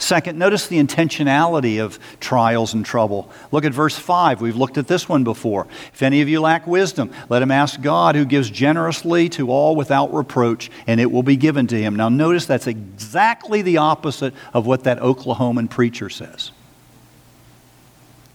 Second, 0.00 0.38
notice 0.38 0.68
the 0.68 0.78
intentionality 0.78 1.80
of 1.82 1.98
trials 2.20 2.72
and 2.72 2.86
trouble. 2.86 3.30
Look 3.50 3.64
at 3.64 3.74
verse 3.74 3.98
5. 3.98 4.40
We've 4.40 4.56
looked 4.56 4.78
at 4.78 4.86
this 4.86 5.08
one 5.08 5.24
before. 5.24 5.66
If 5.92 6.02
any 6.02 6.22
of 6.22 6.28
you 6.28 6.40
lack 6.40 6.68
wisdom, 6.68 7.10
let 7.28 7.42
him 7.42 7.50
ask 7.50 7.80
God, 7.82 8.14
who 8.14 8.24
gives 8.24 8.48
generously 8.48 9.28
to 9.30 9.50
all 9.50 9.74
without 9.74 10.14
reproach, 10.14 10.70
and 10.86 11.00
it 11.00 11.10
will 11.10 11.24
be 11.24 11.34
given 11.34 11.66
to 11.66 11.76
him. 11.76 11.96
Now, 11.96 12.08
notice 12.08 12.46
that's 12.46 12.68
exactly 12.68 13.60
the 13.60 13.78
opposite 13.78 14.34
of 14.54 14.66
what 14.66 14.84
that 14.84 15.00
Oklahoman 15.00 15.68
preacher 15.68 16.08
says. 16.08 16.52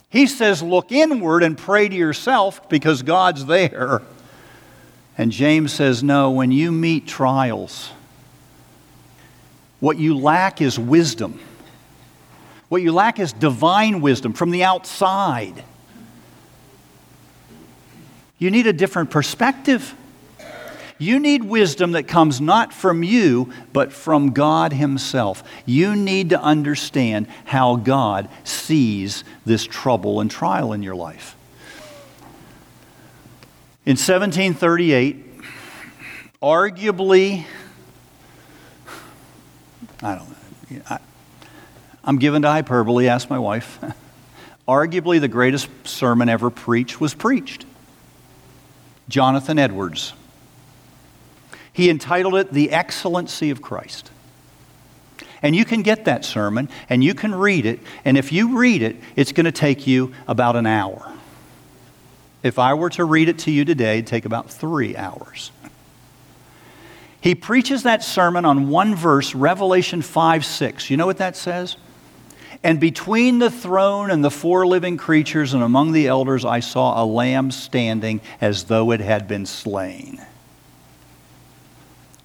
He 0.10 0.28
says, 0.28 0.62
Look 0.62 0.92
inward 0.92 1.44
and 1.44 1.58
pray 1.58 1.88
to 1.88 1.96
yourself 1.96 2.68
because 2.68 3.04
God's 3.04 3.46
there. 3.46 4.02
And 5.18 5.32
James 5.32 5.72
says, 5.72 6.04
No, 6.04 6.30
when 6.30 6.52
you 6.52 6.74
meet 6.74 7.08
trials, 7.08 7.92
what 9.80 9.98
you 9.98 10.18
lack 10.18 10.62
is 10.62 10.78
wisdom. 10.78 11.40
What 12.74 12.82
you 12.82 12.92
lack 12.92 13.20
is 13.20 13.34
divine 13.34 14.02
wisdom 14.02 14.34
from 14.34 14.50
the 14.50 14.64
outside. 14.64 15.64
You 18.40 18.50
need 18.50 18.66
a 18.66 18.74
different 18.74 19.12
perspective. 19.12 19.94
You 20.98 21.20
need 21.20 21.44
wisdom 21.44 21.92
that 21.92 22.08
comes 22.08 22.42
not 22.42 22.74
from 22.74 23.04
you, 23.04 23.54
but 23.74 23.94
from 23.94 24.32
God 24.32 24.74
Himself. 24.74 25.44
You 25.68 25.96
need 25.96 26.32
to 26.32 26.42
understand 26.42 27.28
how 27.46 27.76
God 27.76 28.28
sees 28.44 29.24
this 29.46 29.66
trouble 29.66 30.20
and 30.20 30.32
trial 30.32 30.74
in 30.74 30.82
your 30.82 30.96
life. 30.96 31.36
In 33.86 33.98
1738, 33.98 35.42
arguably, 36.42 37.46
I 40.02 40.16
don't 40.16 40.28
know. 40.28 40.82
I, 40.90 41.00
I'm 42.04 42.18
given 42.18 42.42
to 42.42 42.50
hyperbole, 42.50 43.08
ask 43.08 43.30
my 43.30 43.40
wife. 43.40 43.80
Arguably, 44.68 45.20
the 45.20 45.28
greatest 45.28 45.70
sermon 45.84 46.30
ever 46.30 46.50
preached 46.50 47.00
was 47.00 47.14
preached. 47.14 47.66
Jonathan 49.10 49.60
Edwards. 49.60 50.14
He 51.72 51.90
entitled 51.90 52.36
it 52.36 52.52
The 52.52 52.72
Excellency 52.72 53.50
of 53.50 53.62
Christ. 53.62 54.12
And 55.42 55.56
you 55.56 55.66
can 55.66 55.82
get 55.82 56.06
that 56.06 56.24
sermon 56.24 56.70
and 56.90 57.04
you 57.04 57.14
can 57.14 57.36
read 57.36 57.66
it. 57.66 57.80
And 58.06 58.18
if 58.18 58.32
you 58.32 58.58
read 58.58 58.82
it, 58.82 58.96
it's 59.16 59.32
going 59.32 59.46
to 59.46 59.52
take 59.52 59.86
you 59.88 60.14
about 60.28 60.56
an 60.56 60.66
hour. 60.66 61.12
If 62.44 62.60
I 62.60 62.74
were 62.74 62.90
to 62.92 63.06
read 63.06 63.30
it 63.30 63.40
to 63.40 63.52
you 63.52 63.66
today, 63.66 64.00
it'd 64.00 64.08
take 64.08 64.26
about 64.26 64.50
three 64.50 64.96
hours. 64.96 65.52
He 67.20 67.36
preaches 67.36 67.84
that 67.84 68.04
sermon 68.04 68.44
on 68.44 68.70
one 68.70 68.96
verse, 68.96 69.34
Revelation 69.34 70.02
5 70.02 70.46
6. 70.46 70.90
You 70.90 70.98
know 70.98 71.06
what 71.06 71.18
that 71.18 71.38
says? 71.38 71.78
And 72.64 72.80
between 72.80 73.40
the 73.40 73.52
throne 73.52 74.10
and 74.10 74.24
the 74.24 74.32
four 74.32 74.66
living 74.66 74.96
creatures 74.96 75.54
and 75.54 75.62
among 75.62 75.92
the 75.92 76.08
elders, 76.08 76.46
I 76.46 76.62
saw 76.62 77.04
a 77.04 77.06
lamb 77.06 77.52
standing 77.52 78.22
as 78.40 78.66
though 78.66 78.92
it 78.92 79.02
had 79.02 79.28
been 79.28 79.46
slain. 79.46 80.26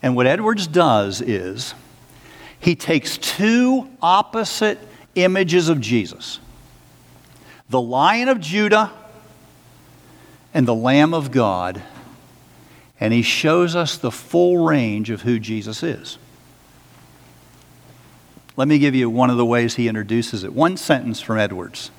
And 0.01 0.15
what 0.15 0.29
Edwards 0.29 0.69
does 0.69 1.21
is 1.21 1.75
he 2.61 2.77
takes 2.77 3.19
two 3.19 3.89
opposite 4.01 4.79
images 5.15 5.69
of 5.69 5.81
Jesus 5.81 6.39
the 7.69 7.81
Lion 7.81 8.29
of 8.29 8.41
Judah 8.41 8.91
and 10.55 10.67
the 10.67 10.75
Lamb 10.75 11.13
of 11.13 11.31
God, 11.31 11.83
and 12.99 13.13
he 13.13 13.21
shows 13.21 13.77
us 13.77 13.99
the 13.99 14.11
full 14.11 14.65
range 14.65 15.11
of 15.11 15.23
who 15.23 15.39
Jesus 15.39 15.83
is. 15.83 16.17
Let 18.59 18.67
me 18.67 18.81
give 18.81 18.97
you 18.97 19.09
one 19.09 19.31
of 19.31 19.37
the 19.37 19.47
ways 19.47 19.77
he 19.77 19.87
introduces 19.87 20.43
it. 20.43 20.53
One 20.53 20.77
sentence 20.77 21.21
from 21.21 21.39
Edwards. 21.39 21.93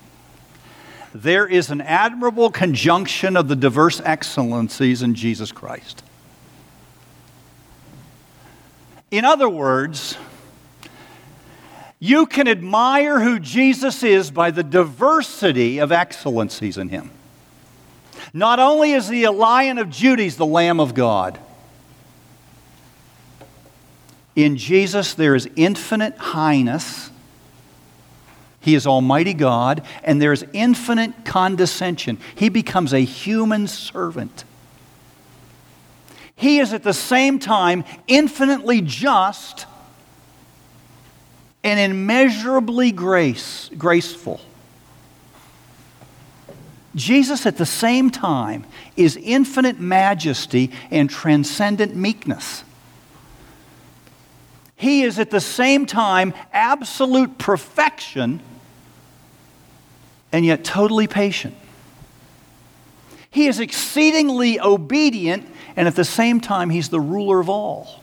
There 1.16 1.48
is 1.48 1.72
an 1.72 1.80
admirable 1.80 2.52
conjunction 2.52 3.38
of 3.38 3.48
the 3.48 3.56
diverse 3.56 4.02
excellencies 4.02 5.02
in 5.02 5.16
Jesus 5.16 5.54
Christ. 5.54 6.04
In 9.10 9.24
other 9.24 9.48
words, 9.48 10.18
you 11.98 12.26
can 12.26 12.46
admire 12.46 13.22
who 13.22 13.40
Jesus 13.40 14.04
is 14.04 14.30
by 14.30 14.52
the 14.52 14.62
diversity 14.62 15.80
of 15.80 15.94
excellencies 15.94 16.78
in 16.78 16.90
him. 16.90 17.10
Not 18.34 18.60
only 18.60 18.92
is 18.92 19.08
he 19.08 19.24
a 19.24 19.32
lion 19.32 19.78
of 19.78 19.90
Judah, 19.90 20.30
the 20.32 20.46
Lamb 20.46 20.82
of 20.82 20.94
God. 20.94 21.40
In 24.40 24.56
Jesus, 24.56 25.16
there 25.16 25.36
is 25.36 25.50
infinite 25.58 26.18
highness. 26.18 27.12
He 28.62 28.74
is 28.74 28.88
Almighty 28.88 29.34
God, 29.34 29.84
and 30.02 30.22
there 30.22 30.32
is 30.32 30.46
infinite 30.54 31.26
condescension. 31.26 32.18
He 32.36 32.48
becomes 32.48 32.94
a 32.94 33.02
human 33.02 33.68
servant. 33.68 34.46
He 36.38 36.60
is 36.60 36.72
at 36.72 36.84
the 36.84 36.94
same 36.94 37.38
time 37.40 37.84
infinitely 38.08 38.80
just 38.80 39.66
and 41.62 41.78
immeasurably 41.78 42.94
grace, 42.94 43.70
graceful. 43.78 44.40
Jesus, 46.96 47.46
at 47.46 47.58
the 47.58 47.66
same 47.66 48.10
time, 48.10 48.66
is 48.96 49.18
infinite 49.18 49.82
majesty 49.82 50.72
and 50.92 51.10
transcendent 51.10 51.94
meekness. 51.94 52.64
He 54.80 55.04
is 55.04 55.20
at 55.20 55.30
the 55.30 55.42
same 55.42 55.86
time 55.86 56.34
absolute 56.54 57.38
perfection 57.38 58.40
and 60.32 60.46
yet 60.46 60.64
totally 60.64 61.06
patient. 61.06 61.54
He 63.30 63.48
is 63.48 63.60
exceedingly 63.60 64.58
obedient, 64.58 65.46
and 65.76 65.86
at 65.86 65.98
the 65.98 66.06
same 66.06 66.40
time, 66.40 66.70
he's 66.70 66.88
the 66.88 67.00
ruler 67.02 67.42
of 67.42 67.50
all. 67.50 68.02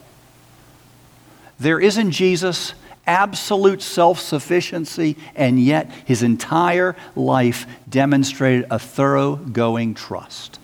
There 1.59 1.79
is 1.79 1.97
in 1.97 2.11
Jesus 2.11 2.75
absolute 3.07 3.81
self 3.81 4.19
sufficiency, 4.19 5.17
and 5.35 5.59
yet 5.59 5.89
his 6.05 6.21
entire 6.21 6.95
life 7.15 7.65
demonstrated 7.89 8.67
a 8.69 8.77
thoroughgoing 8.77 9.95
trust. 9.95 10.56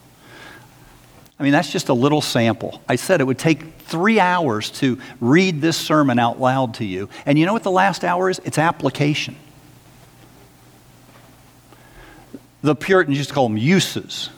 I 1.39 1.43
mean, 1.43 1.51
that's 1.51 1.71
just 1.71 1.89
a 1.89 1.93
little 1.93 2.21
sample. 2.21 2.81
I 2.87 2.95
said 2.95 3.19
it 3.19 3.25
would 3.25 3.39
take 3.39 3.79
three 3.79 4.19
hours 4.19 4.69
to 4.71 4.99
read 5.19 5.61
this 5.61 5.77
sermon 5.77 6.19
out 6.19 6.39
loud 6.39 6.75
to 6.75 6.85
you. 6.85 7.09
And 7.25 7.37
you 7.37 7.45
know 7.45 7.53
what 7.53 7.63
the 7.63 7.71
last 7.71 8.03
hour 8.03 8.29
is? 8.29 8.39
It's 8.45 8.57
application. 8.57 9.35
The 12.61 12.75
Puritans 12.75 13.17
used 13.17 13.29
to 13.29 13.35
call 13.35 13.49
them 13.49 13.57
uses. 13.57 14.29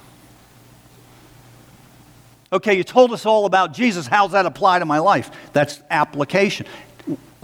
Okay, 2.52 2.76
you 2.76 2.84
told 2.84 3.12
us 3.12 3.26
all 3.26 3.46
about 3.46 3.74
Jesus. 3.74 4.08
How's 4.08 4.32
that 4.32 4.46
apply 4.46 4.80
to 4.80 4.86
my 4.86 5.00
life? 5.00 5.30
That's 5.52 5.82
application. 5.92 6.66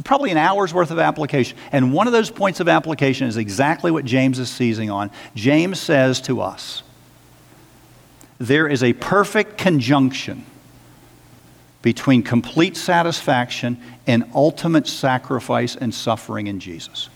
Probably 0.03 0.31
an 0.31 0.37
hour's 0.37 0.73
worth 0.73 0.89
of 0.89 0.97
application. 0.97 1.57
And 1.71 1.93
one 1.93 2.07
of 2.07 2.13
those 2.13 2.31
points 2.31 2.61
of 2.61 2.67
application 2.67 3.27
is 3.27 3.37
exactly 3.37 3.91
what 3.91 4.05
James 4.05 4.39
is 4.39 4.49
seizing 4.49 4.89
on. 4.89 5.11
James 5.35 5.79
says 5.79 6.21
to 6.21 6.41
us, 6.41 6.81
there 8.41 8.67
is 8.67 8.81
a 8.81 8.93
perfect 8.93 9.59
conjunction 9.59 10.43
between 11.83 12.23
complete 12.23 12.75
satisfaction 12.75 13.79
and 14.07 14.23
ultimate 14.33 14.87
sacrifice 14.87 15.75
and 15.75 15.93
suffering 15.93 16.47
in 16.47 16.59
Jesus. 16.59 17.09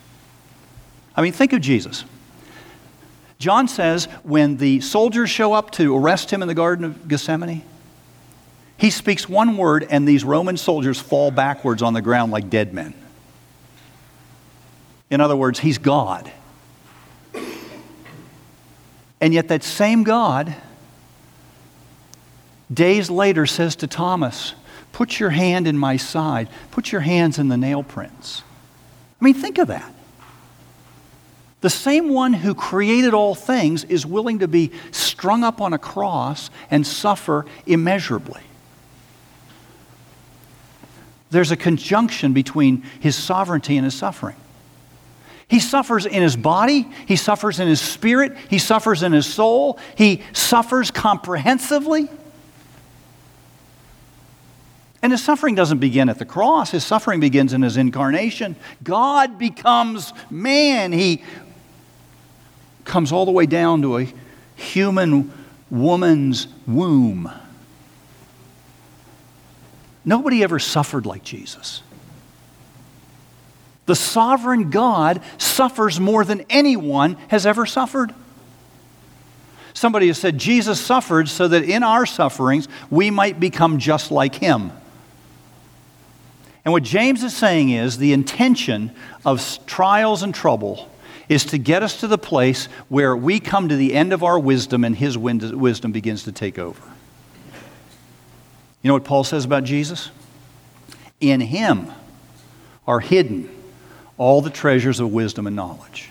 I 1.15 1.23
mean, 1.23 1.33
think 1.33 1.51
of 1.53 1.61
Jesus. 1.61 2.05
John 3.39 3.67
says 3.67 4.05
when 4.23 4.57
the 4.57 4.81
soldiers 4.81 5.31
show 5.31 5.53
up 5.53 5.71
to 5.71 5.97
arrest 5.97 6.31
him 6.31 6.43
in 6.43 6.47
the 6.47 6.53
Garden 6.53 6.85
of 6.85 7.07
Gethsemane, 7.07 7.63
he 8.77 8.91
speaks 8.91 9.27
one 9.27 9.57
word, 9.57 9.87
and 9.89 10.07
these 10.07 10.23
Roman 10.23 10.57
soldiers 10.57 10.99
fall 10.99 11.31
backwards 11.31 11.81
on 11.81 11.93
the 11.93 12.01
ground 12.01 12.31
like 12.31 12.49
dead 12.51 12.73
men. 12.73 12.93
In 15.09 15.21
other 15.21 15.35
words, 15.35 15.59
he's 15.59 15.77
God. 15.79 16.31
And 19.21 19.33
yet, 19.33 19.47
that 19.47 19.63
same 19.63 20.03
God 20.03 20.55
days 22.73 23.09
later 23.09 23.45
says 23.45 23.75
to 23.77 23.87
Thomas, 23.87 24.53
Put 24.91 25.19
your 25.19 25.31
hand 25.31 25.67
in 25.67 25.77
my 25.77 25.97
side, 25.97 26.47
put 26.71 26.91
your 26.91 27.01
hands 27.01 27.37
in 27.37 27.49
the 27.49 27.57
nail 27.57 27.83
prints. 27.83 28.43
I 29.19 29.25
mean, 29.25 29.33
think 29.33 29.57
of 29.57 29.67
that. 29.67 29.93
The 31.61 31.69
same 31.69 32.09
one 32.09 32.31
who 32.31 32.53
created 32.53 33.13
all 33.13 33.35
things 33.35 33.83
is 33.85 34.05
willing 34.05 34.39
to 34.39 34.47
be 34.47 34.71
strung 34.91 35.43
up 35.43 35.61
on 35.61 35.73
a 35.73 35.77
cross 35.77 36.49
and 36.69 36.85
suffer 36.85 37.45
immeasurably. 37.65 38.41
There's 41.31 41.51
a 41.51 41.57
conjunction 41.57 42.33
between 42.33 42.83
his 42.99 43.15
sovereignty 43.15 43.77
and 43.77 43.83
his 43.83 43.95
suffering. 43.95 44.35
He 45.47 45.59
suffers 45.59 46.05
in 46.05 46.21
his 46.21 46.35
body, 46.35 46.87
he 47.07 47.15
suffers 47.15 47.59
in 47.59 47.67
his 47.67 47.81
spirit, 47.81 48.37
he 48.49 48.59
suffers 48.59 49.03
in 49.03 49.11
his 49.11 49.25
soul, 49.25 49.77
he 49.97 50.23
suffers 50.33 50.89
comprehensively. 50.89 52.07
And 55.05 55.11
his 55.11 55.23
suffering 55.23 55.53
doesn't 55.53 55.77
begin 55.77 56.09
at 56.09 56.17
the 56.17 56.25
cross, 56.25 56.71
his 56.71 56.83
suffering 56.83 57.19
begins 57.19 57.53
in 57.53 57.61
his 57.61 57.77
incarnation. 57.77 58.55
God 58.83 59.37
becomes 59.37 60.11
man. 60.31 60.91
He 60.91 61.21
comes 62.85 63.11
all 63.11 63.25
the 63.25 63.31
way 63.31 63.45
down 63.45 63.83
to 63.83 63.99
a 63.99 64.07
human 64.55 65.31
woman's 65.69 66.47
womb. 66.65 67.31
Nobody 70.03 70.41
ever 70.41 70.57
suffered 70.57 71.05
like 71.05 71.23
Jesus. 71.23 71.83
The 73.85 73.95
sovereign 73.95 74.71
God 74.71 75.21
suffers 75.37 75.99
more 75.99 76.25
than 76.25 76.43
anyone 76.49 77.13
has 77.27 77.45
ever 77.45 77.67
suffered. 77.67 78.11
Somebody 79.75 80.07
has 80.07 80.17
said 80.17 80.39
Jesus 80.39 80.81
suffered 80.81 81.29
so 81.29 81.47
that 81.47 81.61
in 81.61 81.83
our 81.83 82.07
sufferings 82.07 82.67
we 82.89 83.11
might 83.11 83.39
become 83.39 83.77
just 83.77 84.09
like 84.09 84.33
him. 84.33 84.71
And 86.65 86.71
what 86.73 86.83
James 86.83 87.23
is 87.23 87.35
saying 87.35 87.69
is 87.69 87.99
the 87.99 88.11
intention 88.11 88.91
of 89.23 89.59
trials 89.67 90.23
and 90.23 90.33
trouble 90.33 90.89
is 91.29 91.45
to 91.45 91.57
get 91.59 91.83
us 91.83 91.99
to 91.99 92.07
the 92.07 92.17
place 92.17 92.65
where 92.89 93.15
we 93.15 93.39
come 93.39 93.69
to 93.69 93.75
the 93.75 93.93
end 93.93 94.11
of 94.11 94.23
our 94.23 94.39
wisdom 94.39 94.83
and 94.83 94.95
his 94.95 95.17
wisdom 95.17 95.91
begins 95.91 96.23
to 96.23 96.31
take 96.31 96.59
over. 96.59 96.81
You 98.81 98.89
know 98.89 98.93
what 98.93 99.05
Paul 99.05 99.23
says 99.23 99.45
about 99.45 99.63
Jesus? 99.63 100.09
In 101.19 101.39
him 101.39 101.91
are 102.87 102.99
hidden 102.99 103.49
all 104.17 104.41
the 104.41 104.49
treasures 104.49 104.99
of 104.99 105.11
wisdom 105.11 105.47
and 105.47 105.55
knowledge. 105.55 106.09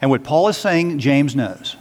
And 0.00 0.10
what 0.10 0.24
Paul 0.24 0.48
is 0.48 0.56
saying, 0.56 0.98
James 0.98 1.34
knows. 1.34 1.76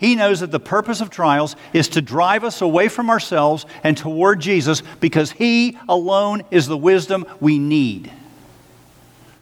He 0.00 0.16
knows 0.16 0.40
that 0.40 0.50
the 0.50 0.58
purpose 0.58 1.02
of 1.02 1.10
trials 1.10 1.56
is 1.74 1.90
to 1.90 2.00
drive 2.00 2.42
us 2.42 2.62
away 2.62 2.88
from 2.88 3.10
ourselves 3.10 3.66
and 3.84 3.98
toward 3.98 4.40
Jesus 4.40 4.82
because 4.98 5.32
He 5.32 5.76
alone 5.90 6.42
is 6.50 6.66
the 6.66 6.76
wisdom 6.76 7.26
we 7.38 7.58
need. 7.58 8.10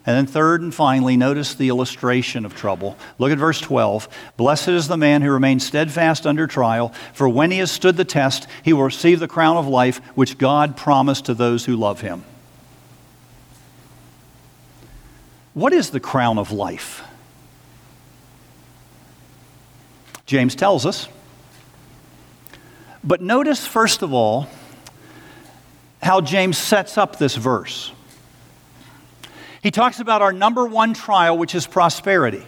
And 0.05 0.17
then, 0.17 0.27
third 0.27 0.61
and 0.61 0.75
finally, 0.75 1.17
notice 1.17 1.55
the 1.55 1.69
illustration 1.69 2.45
of 2.45 2.57
trouble. 2.57 2.97
Look 3.19 3.31
at 3.31 3.39
verse 3.39 3.61
12. 3.61 4.09
Blessed 4.37 4.69
is 4.69 4.89
the 4.89 4.97
man 4.97 5.23
who 5.23 5.31
remains 5.31 5.65
steadfast 5.65 6.27
under 6.27 6.49
trial, 6.49 6.89
for 7.13 7.29
when 7.29 7.53
he 7.53 7.59
has 7.59 7.71
stood 7.71 7.97
the 7.97 8.05
test, 8.05 8.49
he 8.65 8.73
will 8.73 8.83
receive 8.83 9.21
the 9.21 9.29
crown 9.29 9.59
of 9.59 9.69
life 9.69 9.99
which 10.17 10.39
God 10.39 10.77
promised 10.77 11.27
to 11.27 11.35
those 11.35 11.67
who 11.67 11.77
love 11.77 12.01
him. 12.01 12.25
What 15.55 15.73
is 15.73 15.91
the 15.91 16.01
crown 16.01 16.37
of 16.37 16.51
life? 16.51 17.05
James 20.29 20.55
tells 20.55 20.85
us. 20.85 21.09
But 23.03 23.23
notice, 23.23 23.67
first 23.67 24.03
of 24.03 24.13
all, 24.13 24.47
how 26.03 26.21
James 26.21 26.59
sets 26.59 26.99
up 26.99 27.19
this 27.19 27.35
verse. 27.35 27.91
He 29.63 29.71
talks 29.71 30.01
about 30.01 30.21
our 30.21 30.33
number 30.33 30.67
one 30.67 30.93
trial, 30.93 31.39
which 31.39 31.55
is 31.55 31.67
prosperity. 31.67 32.43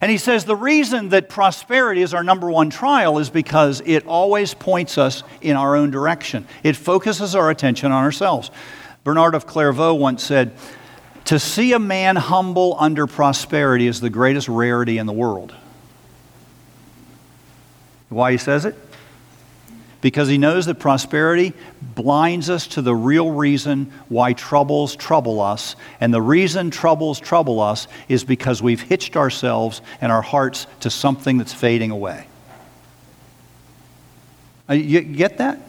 And 0.00 0.12
he 0.12 0.16
says 0.16 0.44
the 0.44 0.54
reason 0.54 1.08
that 1.08 1.28
prosperity 1.28 2.02
is 2.02 2.14
our 2.14 2.22
number 2.22 2.48
one 2.48 2.70
trial 2.70 3.18
is 3.18 3.30
because 3.30 3.82
it 3.84 4.06
always 4.06 4.54
points 4.54 4.96
us 4.96 5.24
in 5.40 5.56
our 5.56 5.74
own 5.74 5.90
direction. 5.90 6.46
It 6.62 6.76
focuses 6.76 7.34
our 7.34 7.50
attention 7.50 7.90
on 7.90 8.04
ourselves. 8.04 8.52
Bernard 9.02 9.34
of 9.34 9.44
Clairvaux 9.44 9.94
once 9.94 10.22
said, 10.22 10.52
To 11.24 11.40
see 11.40 11.72
a 11.72 11.80
man 11.80 12.14
humble 12.14 12.76
under 12.78 13.08
prosperity 13.08 13.88
is 13.88 14.00
the 14.00 14.08
greatest 14.08 14.46
rarity 14.46 14.98
in 14.98 15.06
the 15.06 15.12
world. 15.12 15.52
Why 18.08 18.32
he 18.32 18.38
says 18.38 18.64
it? 18.64 18.74
Because 20.00 20.28
he 20.28 20.38
knows 20.38 20.66
that 20.66 20.76
prosperity 20.76 21.52
blinds 21.82 22.48
us 22.48 22.68
to 22.68 22.82
the 22.82 22.94
real 22.94 23.32
reason 23.32 23.92
why 24.08 24.32
troubles 24.32 24.94
trouble 24.94 25.40
us. 25.40 25.74
And 26.00 26.14
the 26.14 26.22
reason 26.22 26.70
troubles 26.70 27.18
trouble 27.18 27.60
us 27.60 27.88
is 28.08 28.22
because 28.22 28.62
we've 28.62 28.80
hitched 28.80 29.16
ourselves 29.16 29.82
and 30.00 30.12
our 30.12 30.22
hearts 30.22 30.66
to 30.80 30.90
something 30.90 31.38
that's 31.38 31.52
fading 31.52 31.90
away. 31.90 32.28
Uh, 34.70 34.74
you 34.74 35.00
get 35.00 35.38
that? 35.38 35.60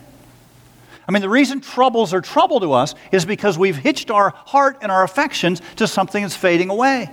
I 1.08 1.12
mean, 1.12 1.24
the 1.24 1.30
reason 1.30 1.60
troubles 1.60 2.14
are 2.14 2.22
trouble 2.22 2.60
to 2.60 2.74
us 2.74 2.94
is 3.12 3.26
because 3.26 3.58
we've 3.58 3.76
hitched 3.76 4.12
our 4.12 4.30
heart 4.30 4.78
and 4.82 4.92
our 4.92 5.04
affections 5.04 5.60
to 5.78 5.88
something 5.88 6.22
that's 6.22 6.36
fading 6.36 6.70
away. 6.70 7.10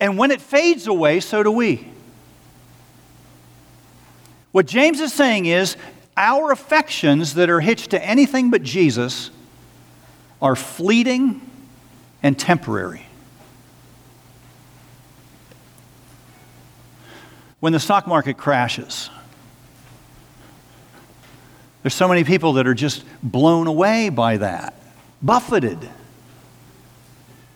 And 0.00 0.18
when 0.18 0.30
it 0.30 0.40
fades 0.40 0.86
away, 0.86 1.20
so 1.20 1.42
do 1.42 1.50
we. 1.50 1.88
What 4.52 4.66
James 4.66 5.00
is 5.00 5.12
saying 5.12 5.46
is 5.46 5.76
our 6.16 6.50
affections 6.50 7.34
that 7.34 7.50
are 7.50 7.60
hitched 7.60 7.90
to 7.90 8.02
anything 8.02 8.50
but 8.50 8.62
Jesus 8.62 9.30
are 10.40 10.56
fleeting 10.56 11.40
and 12.22 12.38
temporary. 12.38 13.06
When 17.60 17.72
the 17.72 17.80
stock 17.80 18.06
market 18.06 18.36
crashes, 18.36 19.10
there's 21.82 21.94
so 21.94 22.08
many 22.08 22.24
people 22.24 22.54
that 22.54 22.66
are 22.66 22.74
just 22.74 23.04
blown 23.22 23.66
away 23.66 24.08
by 24.08 24.38
that, 24.38 24.74
buffeted, 25.22 25.88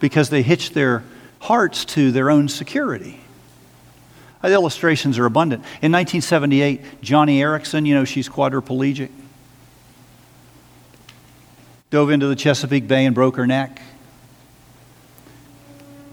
because 0.00 0.30
they 0.30 0.42
hitch 0.42 0.70
their 0.70 1.02
hearts 1.40 1.84
to 1.84 2.12
their 2.12 2.30
own 2.30 2.48
security. 2.48 3.20
Uh, 4.42 4.48
the 4.48 4.54
illustrations 4.54 5.18
are 5.18 5.26
abundant. 5.26 5.62
In 5.82 5.92
1978, 5.92 7.02
Joni 7.02 7.38
Eareckson, 7.38 7.86
you 7.86 7.94
know, 7.94 8.04
she's 8.04 8.28
quadriplegic, 8.28 9.10
dove 11.90 12.10
into 12.10 12.28
the 12.28 12.36
Chesapeake 12.36 12.86
Bay 12.86 13.04
and 13.04 13.14
broke 13.14 13.36
her 13.36 13.46
neck. 13.46 13.82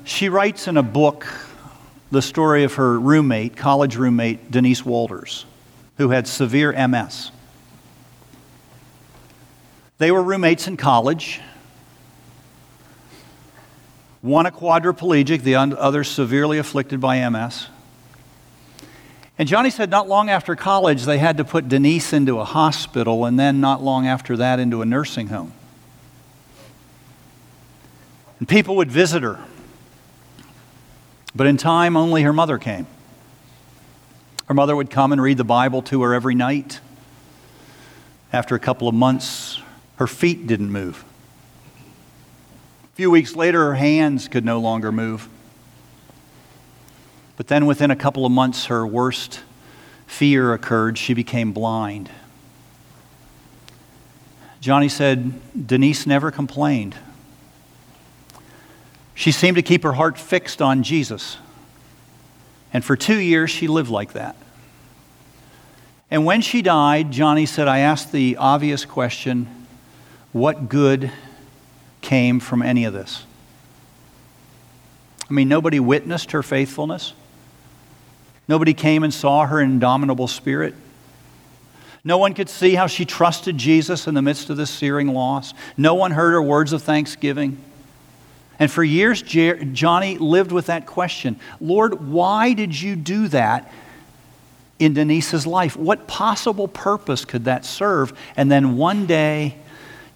She 0.04 0.30
writes 0.30 0.68
in 0.68 0.78
a 0.78 0.84
book 0.84 1.28
the 2.12 2.22
story 2.22 2.64
of 2.64 2.76
her 2.76 3.00
roommate, 3.00 3.56
college 3.56 3.98
roommate, 3.98 4.50
Denise 4.50 4.86
Walters, 4.86 5.46
who 5.98 6.10
had 6.10 6.28
severe 6.28 6.72
MS. 6.88 7.32
They 9.98 10.12
were 10.12 10.22
roommates 10.22 10.68
in 10.68 10.78
college. 10.78 11.42
One 14.22 14.46
a 14.46 14.52
quadriplegic, 14.52 15.44
the 15.44 15.56
other 15.56 16.04
severely 16.04 16.58
afflicted 16.58 17.00
by 17.00 17.28
MS. 17.30 17.68
And 19.40 19.48
Joni 19.48 19.72
said 19.72 19.92
not 19.92 20.08
long 20.08 20.30
after 20.30 20.56
college, 20.56 21.04
they 21.04 21.20
had 21.20 21.38
to 21.38 21.46
put 21.46 21.70
Denise 21.70 22.12
into 22.12 22.40
a 22.40 22.44
hospital, 22.44 23.26
and 23.26 23.40
then 23.40 23.62
not 23.62 23.84
long 23.84 24.08
after 24.08 24.36
that, 24.38 24.60
into 24.60 24.82
a 24.82 24.86
nursing 24.86 25.28
home. 25.28 25.54
And 28.40 28.48
people 28.48 28.76
would 28.78 28.92
visit 28.92 29.22
her. 29.22 29.40
But 31.36 31.46
in 31.46 31.58
time, 31.58 31.96
only 31.96 32.24
her 32.24 32.34
mother 32.34 32.58
came. 32.58 32.88
Her 34.48 34.56
mother 34.56 34.76
would 34.76 34.90
come 34.90 35.12
and 35.12 35.22
read 35.22 35.38
the 35.38 35.44
Bible 35.44 35.84
to 35.84 36.02
her 36.02 36.16
every 36.16 36.34
night. 36.34 36.80
After 38.34 38.56
a 38.56 38.60
couple 38.60 38.88
of 38.88 38.96
months, 38.96 39.62
her 39.98 40.08
feet 40.08 40.48
didn't 40.48 40.72
move. 40.72 41.04
Few 42.98 43.12
weeks 43.12 43.36
later, 43.36 43.64
her 43.66 43.76
hands 43.76 44.28
could 44.28 44.44
no 44.44 44.60
longer 44.60 44.92
move. 44.92 45.30
But 47.36 47.46
then 47.46 47.68
within 47.68 47.92
a 47.92 47.96
couple 47.96 48.26
of 48.26 48.32
months, 48.32 48.66
her 48.66 48.88
worst 48.88 49.42
fear 50.08 50.52
occurred. 50.52 50.98
She 50.98 51.14
became 51.14 51.54
blind. 51.54 52.10
Joni 54.64 54.90
said, 54.90 55.40
Denise 55.68 56.08
never 56.08 56.32
complained. 56.32 56.96
She 59.14 59.32
seemed 59.32 59.58
to 59.58 59.62
keep 59.62 59.84
her 59.84 59.94
heart 59.94 60.18
fixed 60.18 60.60
on 60.60 60.82
Jesus. 60.82 61.38
And 62.74 62.84
for 62.84 62.96
two 62.96 63.20
years, 63.20 63.52
she 63.52 63.68
lived 63.68 63.92
like 63.92 64.14
that. 64.14 64.36
And 66.10 66.26
when 66.26 66.42
she 66.42 66.64
died, 66.64 67.12
Joni 67.12 67.48
said, 67.48 67.68
I 67.68 67.78
asked 67.78 68.12
the 68.12 68.38
obvious 68.38 68.86
question 68.86 69.68
what 70.32 70.68
good 70.68 71.12
came 72.08 72.40
from 72.40 72.62
any 72.62 72.86
of 72.86 72.94
this? 72.94 73.26
I 75.30 75.34
mean, 75.34 75.50
nobody 75.50 75.82
witnessed 75.82 76.32
her 76.32 76.42
faithfulness. 76.42 77.14
Nobody 78.48 78.74
came 78.74 79.04
and 79.04 79.14
saw 79.14 79.46
her 79.46 79.60
indomitable 79.60 80.30
spirit. 80.30 80.74
No 82.06 82.18
one 82.18 82.34
could 82.34 82.48
see 82.48 82.76
how 82.76 82.88
she 82.88 83.04
trusted 83.04 83.58
Jesus 83.58 84.08
in 84.08 84.14
the 84.14 84.22
midst 84.22 84.50
of 84.50 84.56
this 84.56 84.70
searing 84.70 85.10
loss. 85.10 85.54
No 85.76 85.96
one 85.96 86.12
heard 86.12 86.32
her 86.32 86.42
words 86.42 86.72
of 86.72 86.82
thanksgiving. 86.82 87.58
And 88.58 88.72
for 88.72 88.86
years, 88.86 89.22
Joni 89.22 90.18
lived 90.18 90.54
with 90.54 90.68
that 90.68 90.86
question 90.86 91.38
Lord, 91.60 92.08
why 92.08 92.54
did 92.54 92.80
you 92.80 92.96
do 92.96 93.28
that 93.28 93.70
in 94.80 94.94
Denise's 94.94 95.46
life? 95.46 95.76
What 95.76 96.08
possible 96.08 96.70
purpose 96.70 97.26
could 97.26 97.44
that 97.46 97.66
serve? 97.66 98.18
And 98.38 98.50
then 98.50 98.78
one 98.78 99.08
day, 99.08 99.58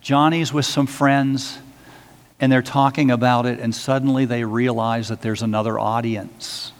Joni's 0.02 0.54
with 0.54 0.66
some 0.66 0.88
friends 0.88 1.60
and 2.42 2.52
they're 2.52 2.64
talking 2.64 3.12
about 3.12 3.46
it, 3.46 3.60
and 3.60 3.74
suddenly 3.74 4.26
they 4.26 4.44
realize 4.44 5.10
that 5.10 5.22
there's 5.22 5.44
another 5.44 5.78
audience. 5.78 6.74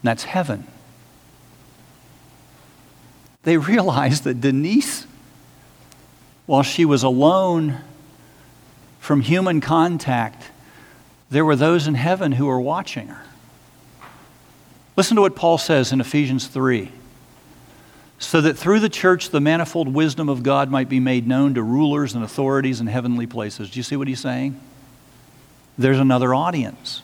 And 0.00 0.08
that's 0.08 0.22
heaven. 0.22 0.68
They 3.42 3.56
realize 3.58 4.20
that 4.20 4.40
Denise, 4.40 5.04
while 6.46 6.62
she 6.62 6.84
was 6.84 7.02
alone 7.02 7.78
from 9.00 9.20
human 9.20 9.60
contact, 9.60 10.52
there 11.28 11.44
were 11.44 11.56
those 11.56 11.88
in 11.88 11.94
heaven 11.94 12.32
who 12.32 12.46
were 12.46 12.60
watching 12.60 13.08
her. 13.08 13.24
Listen 14.96 15.16
to 15.16 15.22
what 15.22 15.34
Paul 15.34 15.58
says 15.58 15.92
in 15.92 16.00
Ephesians 16.00 16.46
3 16.46 16.92
so 18.18 18.40
that 18.40 18.58
through 18.58 18.80
the 18.80 18.88
church 18.88 19.30
the 19.30 19.40
manifold 19.40 19.88
wisdom 19.88 20.28
of 20.28 20.42
God 20.42 20.70
might 20.70 20.88
be 20.88 21.00
made 21.00 21.26
known 21.26 21.54
to 21.54 21.62
rulers 21.62 22.14
and 22.14 22.24
authorities 22.24 22.80
in 22.80 22.86
heavenly 22.86 23.26
places. 23.26 23.70
Do 23.70 23.78
you 23.78 23.84
see 23.84 23.96
what 23.96 24.08
he's 24.08 24.20
saying? 24.20 24.60
There's 25.76 26.00
another 26.00 26.34
audience. 26.34 27.02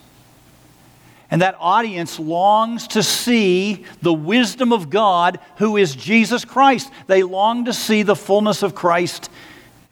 And 1.30 1.42
that 1.42 1.56
audience 1.58 2.18
longs 2.18 2.88
to 2.88 3.02
see 3.02 3.84
the 4.02 4.12
wisdom 4.12 4.72
of 4.72 4.90
God, 4.90 5.38
who 5.56 5.76
is 5.76 5.96
Jesus 5.96 6.44
Christ. 6.44 6.90
They 7.06 7.22
long 7.22 7.64
to 7.64 7.72
see 7.72 8.02
the 8.02 8.16
fullness 8.16 8.62
of 8.62 8.74
Christ 8.74 9.30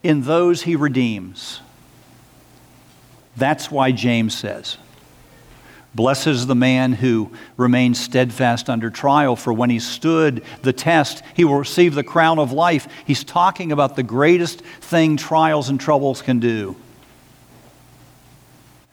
in 0.02 0.22
those 0.22 0.62
he 0.62 0.76
redeems. 0.76 1.60
That's 3.36 3.70
why 3.70 3.92
James 3.92 4.36
says, 4.36 4.76
Blessed 5.94 6.28
is 6.28 6.46
the 6.46 6.54
man 6.54 6.94
who 6.94 7.30
remains 7.58 8.00
steadfast 8.00 8.70
under 8.70 8.88
trial, 8.88 9.36
for 9.36 9.52
when 9.52 9.68
he 9.68 9.78
stood 9.78 10.42
the 10.62 10.72
test, 10.72 11.22
he 11.34 11.44
will 11.44 11.58
receive 11.58 11.94
the 11.94 12.02
crown 12.02 12.38
of 12.38 12.50
life. 12.50 12.88
He's 13.06 13.24
talking 13.24 13.72
about 13.72 13.96
the 13.96 14.02
greatest 14.02 14.62
thing 14.62 15.18
trials 15.18 15.68
and 15.68 15.78
troubles 15.78 16.22
can 16.22 16.40
do. 16.40 16.76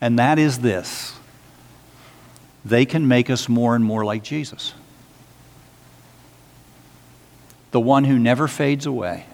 And 0.00 0.18
that 0.18 0.38
is 0.38 0.58
this 0.58 1.14
they 2.64 2.84
can 2.84 3.08
make 3.08 3.30
us 3.30 3.48
more 3.48 3.74
and 3.74 3.82
more 3.82 4.04
like 4.04 4.22
Jesus. 4.22 4.74
The 7.70 7.80
one 7.80 8.04
who 8.04 8.18
never 8.18 8.46
fades 8.46 8.84
away, 8.84 9.24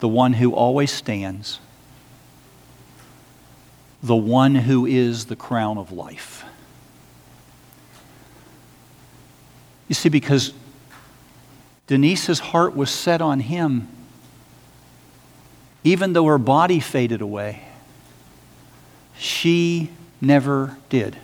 the 0.00 0.08
one 0.08 0.32
who 0.32 0.52
always 0.52 0.90
stands, 0.90 1.60
the 4.02 4.16
one 4.16 4.54
who 4.54 4.86
is 4.86 5.26
the 5.26 5.36
crown 5.36 5.78
of 5.78 5.92
life. 5.92 6.44
You 9.88 9.94
see, 9.94 10.08
because 10.08 10.52
Denise's 11.86 12.40
heart 12.40 12.76
was 12.76 12.90
set 12.90 13.22
on 13.22 13.40
him, 13.40 13.88
even 15.84 16.12
though 16.12 16.26
her 16.26 16.38
body 16.38 16.80
faded 16.80 17.20
away, 17.20 17.62
she 19.16 19.90
never 20.20 20.76
did. 20.88 21.16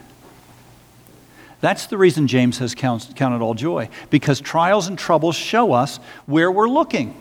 That's 1.61 1.87
the 1.87 1.97
reason 1.99 2.27
James 2.27 2.59
has 2.59 2.75
count, 2.75 3.15
counted 3.15 3.41
all 3.41 3.55
joy, 3.55 3.89
because 4.11 4.41
trials 4.41 4.89
and 4.89 4.99
troubles 4.99 5.37
show 5.37 5.73
us 5.73 5.99
where 6.27 6.51
we're 6.51 6.69
looking. 6.69 7.21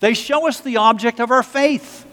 They 0.00 0.14
show 0.14 0.48
us 0.48 0.60
the 0.60 0.78
object 0.78 1.20
of 1.20 1.30
our 1.30 1.42
faith. 1.42 2.06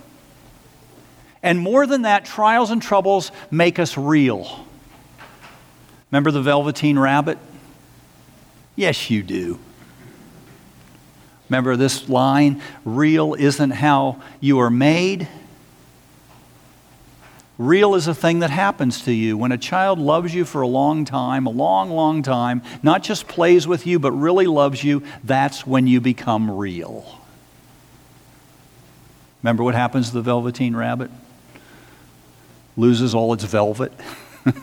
And 1.45 1.59
more 1.59 1.85
than 1.85 2.01
that, 2.01 2.25
trials 2.25 2.71
and 2.71 2.81
troubles 2.81 3.31
make 3.51 3.77
us 3.77 3.95
real. 3.99 4.65
Remember 6.09 6.31
the 6.31 6.41
Velveteen 6.41 6.97
Rabbit? 6.97 7.37
Yes, 8.75 9.11
you 9.11 9.21
do. 9.21 9.59
Remember 11.47 11.75
this 11.75 12.09
line 12.09 12.63
real 12.83 13.35
isn't 13.35 13.69
how 13.69 14.23
you 14.39 14.57
are 14.57 14.71
made. 14.71 15.27
Real 17.59 17.93
is 17.93 18.07
a 18.07 18.15
thing 18.15 18.39
that 18.39 18.49
happens 18.49 19.03
to 19.03 19.13
you. 19.13 19.37
When 19.37 19.51
a 19.51 19.57
child 19.59 19.99
loves 19.99 20.33
you 20.33 20.45
for 20.45 20.61
a 20.61 20.67
long 20.67 21.05
time, 21.05 21.45
a 21.45 21.51
long, 21.51 21.91
long 21.91 22.23
time, 22.23 22.63
not 22.81 23.03
just 23.03 23.27
plays 23.27 23.67
with 23.67 23.85
you, 23.85 23.99
but 23.99 24.11
really 24.13 24.47
loves 24.47 24.83
you, 24.83 25.03
that's 25.23 25.67
when 25.67 25.85
you 25.85 26.01
become 26.01 26.49
real. 26.57 27.21
Remember 29.43 29.63
what 29.63 29.75
happens 29.75 30.07
to 30.07 30.15
the 30.15 30.23
Velveteen 30.23 30.75
Rabbit? 30.75 31.11
Loses 32.77 33.15
all 33.15 33.33
its 33.33 33.43
velvet, 33.43 33.93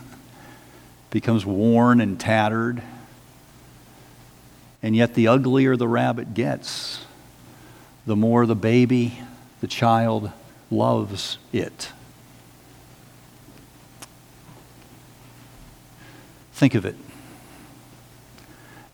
becomes 1.10 1.46
worn 1.46 2.00
and 2.00 2.18
tattered. 2.18 2.82
And 4.82 4.96
yet, 4.96 5.14
the 5.14 5.28
uglier 5.28 5.76
the 5.76 5.88
rabbit 5.88 6.34
gets, 6.34 7.04
the 8.06 8.16
more 8.16 8.46
the 8.46 8.56
baby, 8.56 9.18
the 9.60 9.68
child, 9.68 10.30
loves 10.70 11.38
it. 11.52 11.92
Think 16.52 16.74
of 16.74 16.84
it. 16.84 16.96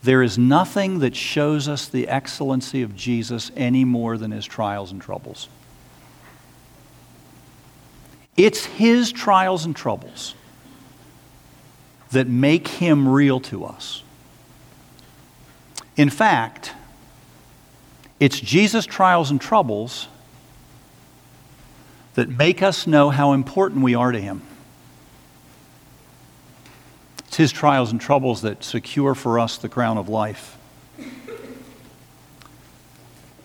There 0.02 0.22
is 0.22 0.38
nothing 0.38 1.00
that 1.00 1.16
shows 1.16 1.68
us 1.68 1.88
the 1.88 2.09
excellency 2.09 2.83
of 2.83 2.94
Jesus 2.94 3.50
any 3.57 3.85
more 3.85 4.16
than 4.16 4.31
his 4.31 4.46
trials 4.46 4.92
and 4.92 5.02
troubles. 5.02 5.48
It's 8.38 8.64
his 8.64 9.11
trials 9.11 9.64
and 9.64 9.74
troubles 9.74 10.37
that 12.12 12.29
make 12.29 12.68
him 12.68 13.09
real 13.09 13.40
to 13.40 13.64
us. 13.64 14.05
In 15.96 16.09
fact, 16.09 16.72
it's 18.20 18.38
Jesus' 18.38 18.87
trials 18.87 19.33
and 19.33 19.40
troubles 19.40 20.07
that 22.14 22.29
make 22.29 22.62
us 22.62 22.87
know 22.87 23.11
how 23.11 23.33
important 23.33 23.83
we 23.83 23.96
are 23.96 24.12
to 24.12 24.20
him. 24.20 24.42
It's 27.27 27.37
his 27.37 27.51
trials 27.51 27.90
and 27.90 28.01
troubles 28.01 28.42
that 28.42 28.62
secure 28.62 29.16
for 29.16 29.40
us 29.40 29.59
the 29.59 29.68
crown 29.68 29.98
of 29.98 30.09
life. 30.09 30.57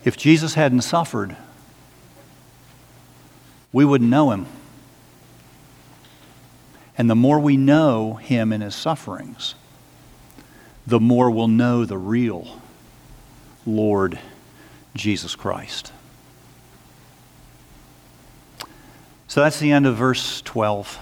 If 0.05 0.17
Jesus 0.17 0.53
hadn't 0.53 0.81
suffered, 0.81 1.35
we 3.71 3.85
wouldn't 3.85 4.11
know 4.11 4.29
him. 4.29 4.45
And 6.97 7.09
the 7.09 7.15
more 7.15 7.39
we 7.39 7.57
know 7.57 8.15
him 8.15 8.53
in 8.53 8.61
his 8.61 8.75
sufferings, 8.75 9.55
the 10.85 10.99
more 10.99 11.31
we'll 11.31 11.47
know 11.47 11.85
the 11.85 11.97
real 11.97 12.59
Lord 13.65 14.19
Jesus 14.95 15.35
Christ. 15.35 15.91
So 19.27 19.41
that's 19.41 19.59
the 19.59 19.71
end 19.71 19.87
of 19.87 19.95
verse 19.95 20.41
12. 20.43 20.99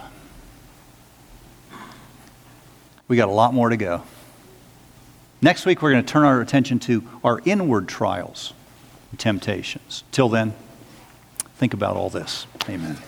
We 3.10 3.18
got 3.18 3.28
a 3.28 3.34
lot 3.34 3.54
more 3.54 3.68
to 3.68 3.76
go. 3.76 4.04
Next 5.42 5.66
week, 5.66 5.82
we're 5.82 5.92
going 5.92 6.06
to 6.06 6.10
turn 6.10 6.24
our 6.24 6.40
attention 6.40 6.80
to 6.80 7.04
our 7.26 7.42
inward 7.44 7.90
trials 7.90 8.54
and 9.10 9.20
temptations. 9.20 10.06
Till 10.12 10.30
then, 10.30 10.54
think 11.56 11.74
about 11.74 11.98
all 11.98 12.10
this. 12.10 12.46
Amen. 12.70 13.02